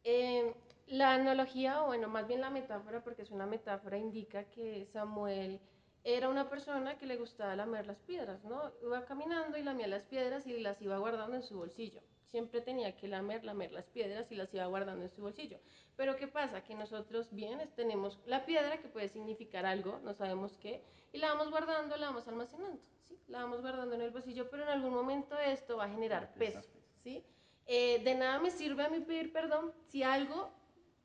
Eh, 0.05 0.55
la 0.87 1.13
analogía, 1.15 1.83
o 1.83 1.87
bueno, 1.87 2.09
más 2.09 2.27
bien 2.27 2.41
la 2.41 2.51
metáfora, 2.51 3.03
porque 3.03 3.23
es 3.23 3.31
una 3.31 3.47
metáfora, 3.47 3.99
indica 3.99 4.45
que 4.45 4.87
Samuel 4.87 5.61
era 6.05 6.29
una 6.29 6.49
persona 6.49 6.97
que 6.97 7.07
le 7.07 7.17
gustaba 7.17 7.57
lamer 7.57 7.87
las 7.87 8.01
piedras, 8.01 8.43
¿no? 8.45 8.73
Iba 8.83 9.05
caminando 9.05 9.59
y 9.59 9.63
lamía 9.63 9.87
las 9.87 10.05
piedras 10.05 10.47
y 10.47 10.59
las 10.59 10.81
iba 10.81 10.99
guardando 10.99 11.37
en 11.37 11.43
su 11.43 11.57
bolsillo. 11.57 12.01
Siempre 12.31 12.61
tenía 12.61 12.97
que 12.97 13.09
lamer, 13.09 13.45
lamer 13.45 13.73
las 13.73 13.87
piedras 13.87 14.31
y 14.31 14.35
las 14.35 14.53
iba 14.53 14.67
guardando 14.67 15.05
en 15.05 15.11
su 15.11 15.23
bolsillo. 15.23 15.59
Pero 15.97 16.17
¿qué 16.17 16.29
pasa? 16.29 16.63
Que 16.63 16.75
nosotros 16.75 17.33
bien 17.33 17.59
tenemos 17.75 18.21
la 18.27 18.45
piedra 18.45 18.79
que 18.79 18.89
puede 18.89 19.09
significar 19.09 19.67
algo, 19.67 19.99
no 20.05 20.15
sabemos 20.15 20.57
qué, 20.59 20.83
y 21.13 21.19
la 21.19 21.29
vamos 21.29 21.51
guardando, 21.51 21.97
la 21.97 22.07
vamos 22.07 22.29
almacenando, 22.29 22.81
¿sí? 23.03 23.19
La 23.29 23.43
vamos 23.43 23.63
guardando 23.63 23.95
en 23.95 24.03
el 24.03 24.11
bolsillo, 24.11 24.49
pero 24.51 24.63
en 24.63 24.69
algún 24.69 24.93
momento 24.93 25.39
esto 25.39 25.79
va 25.79 25.85
a 25.85 25.89
generar 25.89 26.33
peso, 26.35 26.61
¿sí? 27.03 27.25
Eh, 27.67 28.03
de 28.05 28.15
nada 28.15 28.39
me 28.39 28.51
sirve 28.51 28.85
a 28.85 28.89
mí 28.89 29.01
pedir 29.01 29.33
perdón 29.33 29.73
si 29.89 30.03
algo 30.03 30.51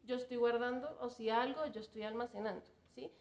yo 0.03 0.15
estoy 0.15 0.37
guardando 0.37 0.97
o 1.01 1.09
si 1.09 1.29
algo 1.29 1.65
yo 1.67 1.81
estoy 1.81 2.03
almacenando, 2.03 2.65
¿sí? 2.95 3.11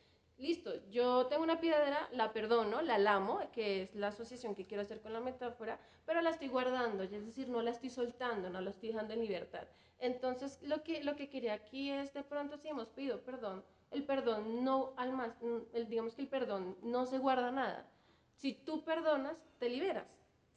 Listo, 0.43 0.73
yo 0.91 1.27
tengo 1.27 1.45
una 1.45 1.61
piedra, 1.61 2.09
la 2.11 2.33
perdono, 2.33 2.83
la 2.83 2.99
lamo, 2.99 3.39
que 3.53 3.83
es 3.83 3.95
la 3.95 4.09
asociación 4.09 4.57
que 4.57 4.67
quiero 4.67 4.83
hacer 4.83 5.01
con 5.01 5.13
la 5.13 5.21
metáfora, 5.21 5.79
pero 6.05 6.21
la 6.21 6.31
estoy 6.31 6.49
guardando, 6.49 7.05
es 7.05 7.13
decir, 7.13 7.49
no 7.49 7.63
la 7.63 7.71
estoy 7.71 7.91
soltando, 7.91 8.51
no 8.51 8.61
la 8.61 8.71
estoy 8.71 8.89
dejando 8.89 9.15
en 9.15 9.21
libertad. 9.21 9.69
Entonces, 10.01 10.61
lo 10.63 10.83
que, 10.83 11.05
lo 11.05 11.15
que 11.15 11.29
quería 11.29 11.55
aquí 11.55 11.93
es, 11.93 12.13
de 12.13 12.25
pronto, 12.25 12.59
si 12.59 12.67
hemos 12.67 12.89
pedido 12.89 13.21
perdón, 13.21 13.63
el 13.93 14.03
perdón 14.03 14.65
no, 14.65 14.95
alma, 14.97 15.37
el, 15.75 15.89
digamos 15.89 16.17
que 16.17 16.23
el 16.23 16.29
perdón 16.29 16.77
no 16.83 17.07
se 17.07 17.19
guarda 17.19 17.53
nada. 17.53 17.89
Si 18.35 18.53
tú 18.53 18.83
perdonas, 18.83 19.37
te 19.61 19.69
liberas, 19.69 20.09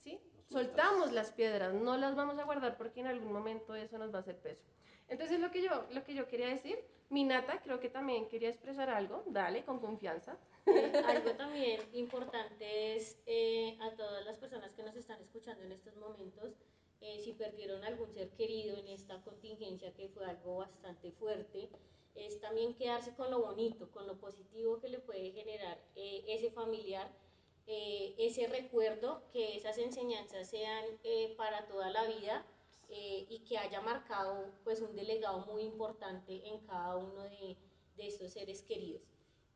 ¿sí? 0.04 0.19
Soltamos 0.50 1.12
las 1.12 1.32
piedras, 1.32 1.76
no 1.76 1.95
las 1.95 2.15
vamos 2.15 2.39
a 2.39 2.43
guardar 2.43 2.76
porque 2.76 3.02
en 3.02 3.08
algún 3.08 3.32
momento 3.32 3.76
eso 3.76 4.00
nos 4.00 4.12
va 4.12 4.17
a 4.17 4.21
hacer 4.21 4.39
peso. 4.39 4.65
Entonces, 5.10 5.39
lo 5.39 5.52
que 5.52 5.62
yo, 5.62 5.86
lo 5.91 6.04
que 6.04 6.15
yo 6.15 6.28
quería 6.28 6.48
decir 6.48 6.84
Minata 7.10 7.62
creo 7.62 7.80
que 7.80 7.89
también 7.89 8.28
quería 8.28 8.50
expresar 8.50 8.89
algo, 8.89 9.24
dale, 9.28 9.63
con 9.63 9.80
confianza. 9.80 10.38
Algo 11.06 11.32
también 11.34 11.80
importante 11.94 12.96
es 12.96 13.20
eh, 13.28 13.78
a 13.82 13.91
todas 13.96 14.26
las 14.26 14.38
personas 14.38 14.74
que 14.74 14.82
nos 14.82 14.96
están 14.96 15.22
escuchando 15.22 15.63
en 15.63 15.72
estos 15.72 15.96
momentos, 15.98 16.56
eh, 17.02 17.20
si 17.24 17.34
perdieron 17.34 17.84
algún 17.84 18.12
ser 18.12 18.30
querido 18.32 18.76
en 18.78 18.88
esta 18.88 19.22
contingencia 19.22 19.94
que 19.94 20.10
fue 20.10 20.26
algo 20.26 20.58
bastante 20.58 21.12
fuerte, 21.12 21.70
es 22.15 22.39
también 22.39 22.74
quedarse 22.74 23.13
con 23.13 23.30
lo 23.30 23.41
bonito, 23.41 23.91
con 23.91 24.08
lo 24.08 24.18
positivo 24.18 24.80
que 24.80 24.89
le 24.89 25.00
puede 25.00 25.32
generar 25.32 25.78
eh, 25.96 26.24
ese 26.28 26.50
familiar, 26.50 27.12
ese 27.68 28.48
recuerdo, 28.48 29.24
que 29.34 29.58
esas 29.58 29.80
enseñanzas 29.80 30.48
sean 30.48 30.86
para 31.36 31.65
toda 31.65 31.89
la 31.89 32.06
vida 32.06 32.46
eh, 32.89 33.26
y 33.30 33.39
que 33.39 33.58
haya 33.58 33.82
marcado 33.82 34.52
pues 34.63 34.82
un 34.82 34.95
delegado 34.95 35.45
muy 35.45 35.63
importante 35.63 36.48
en 36.48 36.60
cada 36.65 36.98
uno 36.98 37.24
de, 37.24 37.58
de 37.98 38.08
estos 38.08 38.34
seres 38.34 38.62
queridos. 38.62 39.02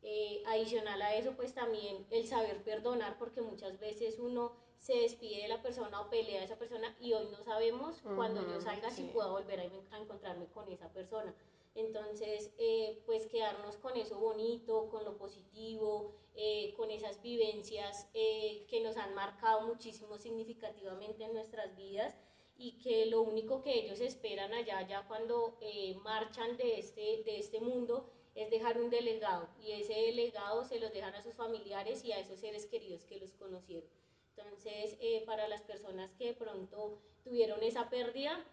Eh, 0.02 0.42
adicional 0.46 1.02
a 1.02 1.14
eso, 1.14 1.36
pues 1.36 1.52
también 1.52 2.06
el 2.10 2.26
saber 2.26 2.62
perdonar, 2.64 3.18
porque 3.18 3.42
muchas 3.42 3.78
veces 3.78 4.18
uno 4.18 4.52
se 4.78 4.94
despide 4.94 5.42
de 5.42 5.48
la 5.48 5.60
persona 5.60 6.00
o 6.00 6.08
pelea 6.08 6.40
a 6.40 6.44
esa 6.44 6.58
persona 6.58 6.96
y 7.00 7.12
hoy 7.12 7.28
no 7.30 7.42
sabemos 7.44 8.02
uh 8.02 8.08
-huh, 8.08 8.16
cuando 8.16 8.40
yo 8.48 8.60
salga 8.62 8.90
sí. 8.90 9.02
si 9.02 9.08
puedo 9.08 9.30
volver 9.30 9.60
a, 9.60 9.62
a, 9.64 9.98
encontrarme 9.98 10.46
con 10.46 10.70
esa 10.72 10.88
persona. 10.88 11.34
Entonces, 11.74 12.52
eh, 12.58 13.02
pues 13.06 13.26
quedarnos 13.26 13.76
con 13.76 13.96
eso 13.96 14.18
bonito, 14.18 14.88
con 14.90 15.04
lo 15.04 15.16
positivo, 15.18 16.14
eh, 16.34 16.74
con 16.76 16.90
esas 16.90 17.20
vivencias 17.22 18.08
eh, 18.14 18.66
que 18.68 18.80
nos 18.80 18.96
han 18.96 19.14
marcado 19.14 19.66
muchísimo 19.66 20.18
significativamente 20.18 21.24
en 21.24 21.34
nuestras 21.34 21.76
vidas 21.76 22.16
y 22.60 22.72
que 22.72 23.06
lo 23.06 23.22
único 23.22 23.62
que 23.62 23.72
ellos 23.72 24.00
esperan 24.00 24.52
allá, 24.52 24.86
ya 24.86 25.08
cuando 25.08 25.56
eh, 25.62 25.94
marchan 26.04 26.58
de 26.58 26.78
este, 26.78 27.22
de 27.24 27.38
este 27.38 27.58
mundo, 27.58 28.12
es 28.34 28.50
dejar 28.50 28.78
un 28.78 28.90
delegado 28.90 29.48
y 29.62 29.72
ese 29.72 29.94
delegado 29.94 30.62
se 30.66 30.78
los 30.78 30.92
dejan 30.92 31.14
a 31.14 31.22
sus 31.22 31.34
familiares 31.34 32.04
y 32.04 32.12
a 32.12 32.20
esos 32.20 32.38
seres 32.38 32.66
queridos 32.66 33.06
que 33.06 33.18
los 33.18 33.32
conocieron. 33.32 33.88
Entonces, 34.36 34.98
eh, 35.00 35.22
para 35.24 35.48
las 35.48 35.62
personas 35.62 36.12
que 36.18 36.26
de 36.26 36.34
pronto 36.34 37.00
tuvieron 37.24 37.62
esa 37.62 37.88
pérdida, 37.88 38.44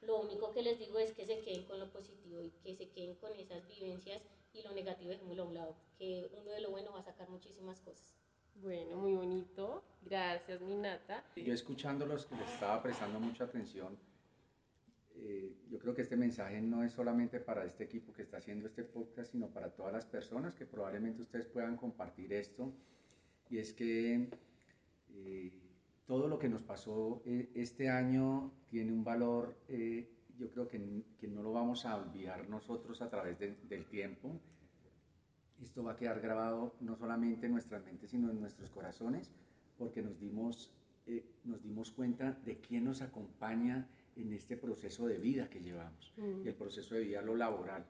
lo 0.00 0.20
único 0.20 0.52
que 0.52 0.62
les 0.62 0.80
digo 0.80 0.98
es 0.98 1.12
que 1.12 1.24
se 1.24 1.40
queden 1.40 1.64
con 1.64 1.78
lo 1.78 1.92
positivo 1.92 2.42
y 2.42 2.50
que 2.64 2.74
se 2.74 2.90
queden 2.90 3.14
con 3.14 3.32
esas 3.38 3.68
vivencias 3.68 4.20
y 4.52 4.62
lo 4.62 4.72
negativo 4.72 5.10
dejémoslo 5.10 5.44
a 5.44 5.46
un 5.46 5.54
lado, 5.54 5.76
que 5.96 6.28
uno 6.32 6.50
de 6.50 6.60
lo 6.60 6.70
bueno 6.70 6.90
va 6.90 6.98
a 6.98 7.04
sacar 7.04 7.28
muchísimas 7.30 7.80
cosas. 7.80 8.23
Bueno, 8.62 8.96
muy 8.96 9.14
bonito. 9.14 9.82
Gracias, 10.02 10.60
Minata. 10.60 11.24
Yo 11.36 11.52
escuchándolos 11.52 12.26
que 12.26 12.36
les 12.36 12.48
estaba 12.50 12.82
prestando 12.82 13.18
mucha 13.20 13.44
atención, 13.44 13.96
eh, 15.16 15.54
yo 15.70 15.78
creo 15.78 15.94
que 15.94 16.02
este 16.02 16.16
mensaje 16.16 16.60
no 16.60 16.82
es 16.82 16.92
solamente 16.92 17.40
para 17.40 17.64
este 17.64 17.84
equipo 17.84 18.12
que 18.12 18.22
está 18.22 18.38
haciendo 18.38 18.66
este 18.66 18.84
podcast, 18.84 19.32
sino 19.32 19.48
para 19.48 19.70
todas 19.70 19.92
las 19.92 20.04
personas 20.04 20.54
que 20.54 20.66
probablemente 20.66 21.22
ustedes 21.22 21.46
puedan 21.46 21.76
compartir 21.76 22.32
esto. 22.32 22.72
Y 23.48 23.58
es 23.58 23.72
que 23.72 24.28
eh, 25.14 25.52
todo 26.06 26.28
lo 26.28 26.38
que 26.38 26.48
nos 26.48 26.62
pasó 26.62 27.22
eh, 27.24 27.50
este 27.54 27.88
año 27.88 28.52
tiene 28.68 28.92
un 28.92 29.04
valor, 29.04 29.56
yo 30.38 30.50
creo 30.50 30.68
que, 30.68 31.02
que, 31.18 31.28
no 31.28 31.42
lo 31.42 31.52
vamos 31.52 31.86
a 31.86 31.96
olvidar 31.96 32.48
nosotros 32.48 33.00
a 33.00 33.08
través 33.08 33.38
de, 33.38 33.54
del 33.68 33.86
tiempo. 33.86 34.40
Esto 35.62 35.82
va 35.82 35.92
a 35.92 35.96
quedar 35.96 36.20
grabado 36.20 36.74
no 36.80 36.96
solamente 36.96 37.46
en 37.46 37.52
nuestras 37.52 37.84
mentes, 37.84 38.10
sino 38.10 38.30
en 38.30 38.40
nuestros 38.40 38.70
corazones, 38.70 39.30
porque 39.78 40.02
nos 40.02 40.18
dimos, 40.20 40.70
nos 41.44 41.62
dimos 41.62 41.90
cuenta 41.90 42.32
de 42.44 42.58
quién 42.58 42.84
nos 42.84 43.02
acompaña 43.02 43.88
en 44.16 44.32
este 44.32 44.56
proceso 44.56 45.06
de 45.06 45.18
vida 45.18 45.48
que 45.48 45.60
llevamos, 45.60 46.12
mm. 46.16 46.46
el 46.46 46.54
proceso 46.54 46.94
de 46.94 47.02
vida, 47.02 47.22
lo 47.22 47.36
laboral. 47.36 47.84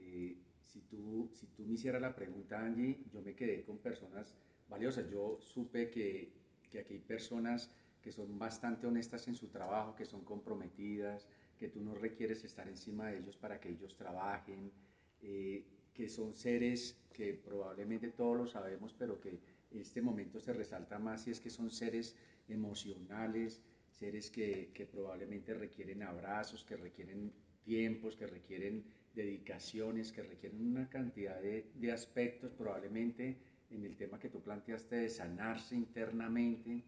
Eh, 0.00 0.36
si, 0.66 0.80
tú, 0.82 1.30
si 1.34 1.46
tú 1.46 1.64
me 1.64 1.74
hicieras 1.74 2.00
la 2.00 2.14
pregunta, 2.14 2.60
Angie, 2.60 2.98
yo 3.12 3.22
me 3.22 3.34
quedé 3.34 3.62
con 3.62 3.78
personas 3.78 4.34
valiosas. 4.68 5.08
Yo 5.10 5.38
supe 5.40 5.90
que, 5.90 6.32
que 6.70 6.80
aquí 6.80 6.94
hay 6.94 7.00
personas 7.00 7.70
que 8.00 8.12
son 8.12 8.38
bastante 8.38 8.86
honestas 8.86 9.28
en 9.28 9.34
su 9.34 9.48
trabajo, 9.48 9.94
que 9.94 10.04
son 10.04 10.24
comprometidas, 10.24 11.26
que 11.58 11.68
tú 11.68 11.80
no 11.82 11.94
requieres 11.94 12.42
estar 12.44 12.66
encima 12.68 13.08
de 13.08 13.18
ellos 13.18 13.36
para 13.36 13.60
que 13.60 13.68
ellos 13.68 13.94
trabajen, 13.96 14.72
eh, 15.20 15.64
que 15.94 16.08
son 16.08 16.34
seres 16.34 16.96
que 17.12 17.34
probablemente 17.34 18.08
todos 18.08 18.36
lo 18.36 18.46
sabemos, 18.46 18.94
pero 18.98 19.20
que 19.20 19.38
este 19.72 20.02
momento 20.02 20.40
se 20.40 20.52
resalta 20.52 20.98
más 20.98 21.26
y 21.26 21.30
es 21.30 21.40
que 21.40 21.50
son 21.50 21.70
seres 21.70 22.16
emocionales, 22.48 23.60
seres 23.90 24.30
que, 24.30 24.70
que, 24.72 24.86
probablemente 24.86 25.54
requieren 25.54 26.02
abrazos, 26.02 26.64
que 26.64 26.76
requieren 26.76 27.32
tiempos, 27.62 28.16
que 28.16 28.26
requieren 28.26 28.84
dedicaciones, 29.14 30.12
que 30.12 30.22
requieren 30.22 30.66
una 30.66 30.88
cantidad 30.88 31.40
de, 31.40 31.70
de, 31.74 31.92
aspectos, 31.92 32.52
probablemente 32.52 33.36
en 33.70 33.84
el 33.84 33.96
tema 33.96 34.18
que 34.18 34.28
tú 34.28 34.40
planteaste 34.40 34.96
de 34.96 35.08
sanarse 35.08 35.76
internamente, 35.76 36.82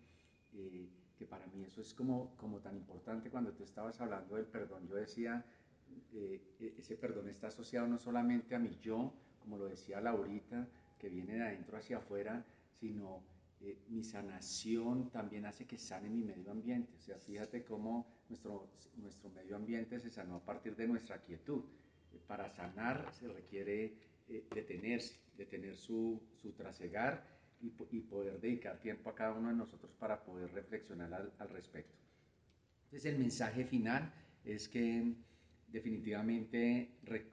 eh, 0.55 0.89
que 1.17 1.27
para 1.27 1.47
mí 1.47 1.63
eso 1.65 1.81
es 1.81 1.95
como, 1.95 2.35
como 2.37 2.61
tan 2.61 2.77
importante 2.77 3.31
cuando 3.31 3.53
tú 3.53 3.65
estabas 3.65 4.01
hablando 4.01 4.37
del 4.37 4.47
perdón, 4.47 4.89
yo 4.89 4.97
decía, 4.97 5.45
eh, 6.13 6.75
ese 6.79 6.97
perdón 6.97 7.29
está 7.29 7.49
asociado 7.49 7.87
no 7.87 7.99
solamente 7.99 8.55
a 8.55 8.59
mi 8.59 8.79
yo, 8.81 9.13
como 9.41 9.59
lo 9.59 9.67
decía 9.67 10.01
Laurita, 10.01 10.69
que 10.99 11.09
viene 11.09 11.35
de 11.35 11.43
adentro 11.43 11.77
hacia 11.77 11.99
afuera, 11.99 12.45
sino 12.79 13.23
eh, 13.65 13.79
mi 13.89 14.03
sanación 14.03 15.11
también 15.11 15.47
hace 15.47 15.67
que 15.67 15.79
sane 15.79 16.09
mi 16.09 16.23
medio 16.23 16.51
ambiente. 16.51 16.97
O 16.97 17.01
sea, 17.01 17.17
fíjate 17.19 17.65
cómo 17.65 18.07
nuestro, 18.29 18.69
nuestro 18.97 19.31
medio 19.31 19.55
ambiente 19.57 20.01
se 20.01 20.11
sanó 20.11 20.37
a 20.37 20.45
partir 20.45 20.75
de 20.75 20.89
nuestra 20.89 21.19
quietud. 21.19 21.63
Eh, 22.13 22.21
para 22.27 22.51
sanar 22.51 23.13
se 23.13 23.29
requiere 23.29 23.95
eh, 24.29 24.47
detenerse, 24.53 25.17
detener 25.37 25.77
su, 25.77 26.21
su 26.41 26.53
trasegar 26.53 27.25
y, 27.61 27.73
y, 27.91 28.01
poder 28.01 28.41
dedicar 28.41 28.81
tiempo 28.81 29.11
a 29.11 29.15
cada 29.15 29.35
uno 29.35 29.49
de 29.49 29.55
nosotros 29.55 29.93
para 29.93 30.25
poder 30.25 30.53
reflexionar 30.53 31.15
al, 31.15 31.33
al 31.39 31.49
respecto. 31.51 31.95
Entonces 32.87 33.13
el 33.13 33.19
mensaje 33.19 33.65
final 33.65 34.13
es 34.45 34.69
que 34.69 35.15
definitivamente 35.73 36.91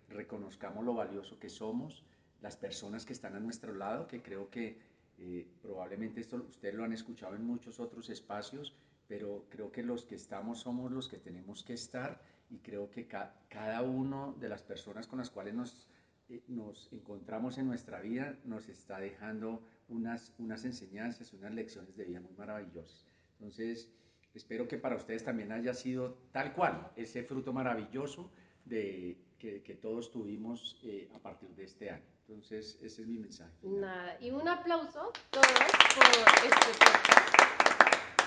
reconozcamos 0.07 0.85
lo 0.85 0.93
valioso 0.93 1.37
que 1.39 1.49
somos, 1.49 2.05
las 2.41 2.55
personas 2.55 3.05
que 3.05 3.13
están 3.13 3.35
a 3.35 3.39
nuestro 3.39 3.73
lado, 3.75 4.07
que 4.07 4.21
creo 4.21 4.49
que 4.49 4.79
eh, 5.17 5.45
probablemente 5.61 6.21
esto 6.21 6.37
ustedes 6.37 6.75
lo 6.75 6.85
han 6.85 6.93
escuchado 6.93 7.35
en 7.35 7.45
muchos 7.45 7.79
otros 7.79 8.09
espacios, 8.09 8.73
pero 9.07 9.45
creo 9.49 9.71
que 9.71 9.83
los 9.83 10.05
que 10.05 10.15
estamos 10.15 10.59
somos 10.59 10.91
los 10.91 11.09
que 11.09 11.17
tenemos 11.17 11.63
que 11.63 11.73
estar 11.73 12.21
y 12.49 12.59
creo 12.59 12.89
que 12.89 13.07
cada 13.07 13.81
uno 13.81 14.35
de 14.39 14.49
las 14.49 14.63
personas 14.63 15.07
con 15.07 15.19
las 15.19 15.29
cuales 15.29 15.53
nos, 15.53 15.87
eh, 16.29 16.41
nos 16.47 16.91
encontramos 16.93 17.57
en 17.57 17.67
nuestra 17.67 17.99
vida 17.99 18.37
nos 18.45 18.69
está 18.69 18.99
dejando 18.99 19.61
unas, 19.89 20.33
unas 20.37 20.63
enseñanzas, 20.63 21.33
unas 21.33 21.53
lecciones 21.53 21.95
de 21.97 22.05
vida 22.05 22.21
muy 22.21 22.33
maravillosas. 22.37 23.05
Entonces, 23.33 23.89
espero 24.33 24.67
que 24.67 24.77
para 24.77 24.95
ustedes 24.95 25.23
también 25.23 25.51
haya 25.51 25.73
sido 25.73 26.17
tal 26.31 26.53
cual 26.53 26.91
ese 26.95 27.23
fruto 27.23 27.53
maravilloso 27.53 28.31
de, 28.65 29.17
que, 29.37 29.63
que 29.63 29.75
todos 29.75 30.11
tuvimos 30.11 30.79
eh, 30.83 31.09
a 31.13 31.19
partir 31.19 31.49
de 31.49 31.63
este 31.63 31.89
año. 31.89 32.05
Entonces, 32.27 32.77
ese 32.83 33.01
es 33.01 33.07
mi 33.07 33.17
mensaje. 33.17 33.51
Nada, 33.63 34.17
y 34.21 34.29
un 34.29 34.47
aplauso 34.47 35.11
todos 35.31 35.47
por 35.95 36.05
este 36.45 36.71
podcast. 36.77 37.29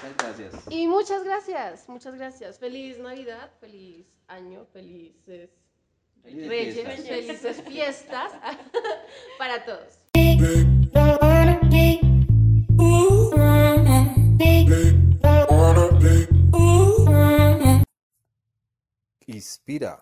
Muchas 0.03 0.17
gracias. 0.19 0.65
Y 0.71 0.88
muchas 0.88 1.25
gracias, 1.25 1.88
muchas 1.88 2.15
gracias. 2.17 2.59
Feliz 2.59 2.99
Navidad, 2.99 3.53
feliz 3.61 4.07
año, 4.27 4.67
felices 4.73 5.51
Reyes, 6.25 7.07
felices 7.07 7.62
fiestas 7.62 8.33
para 9.38 9.65
todos. 9.65 9.99
Inspira. 19.42 19.98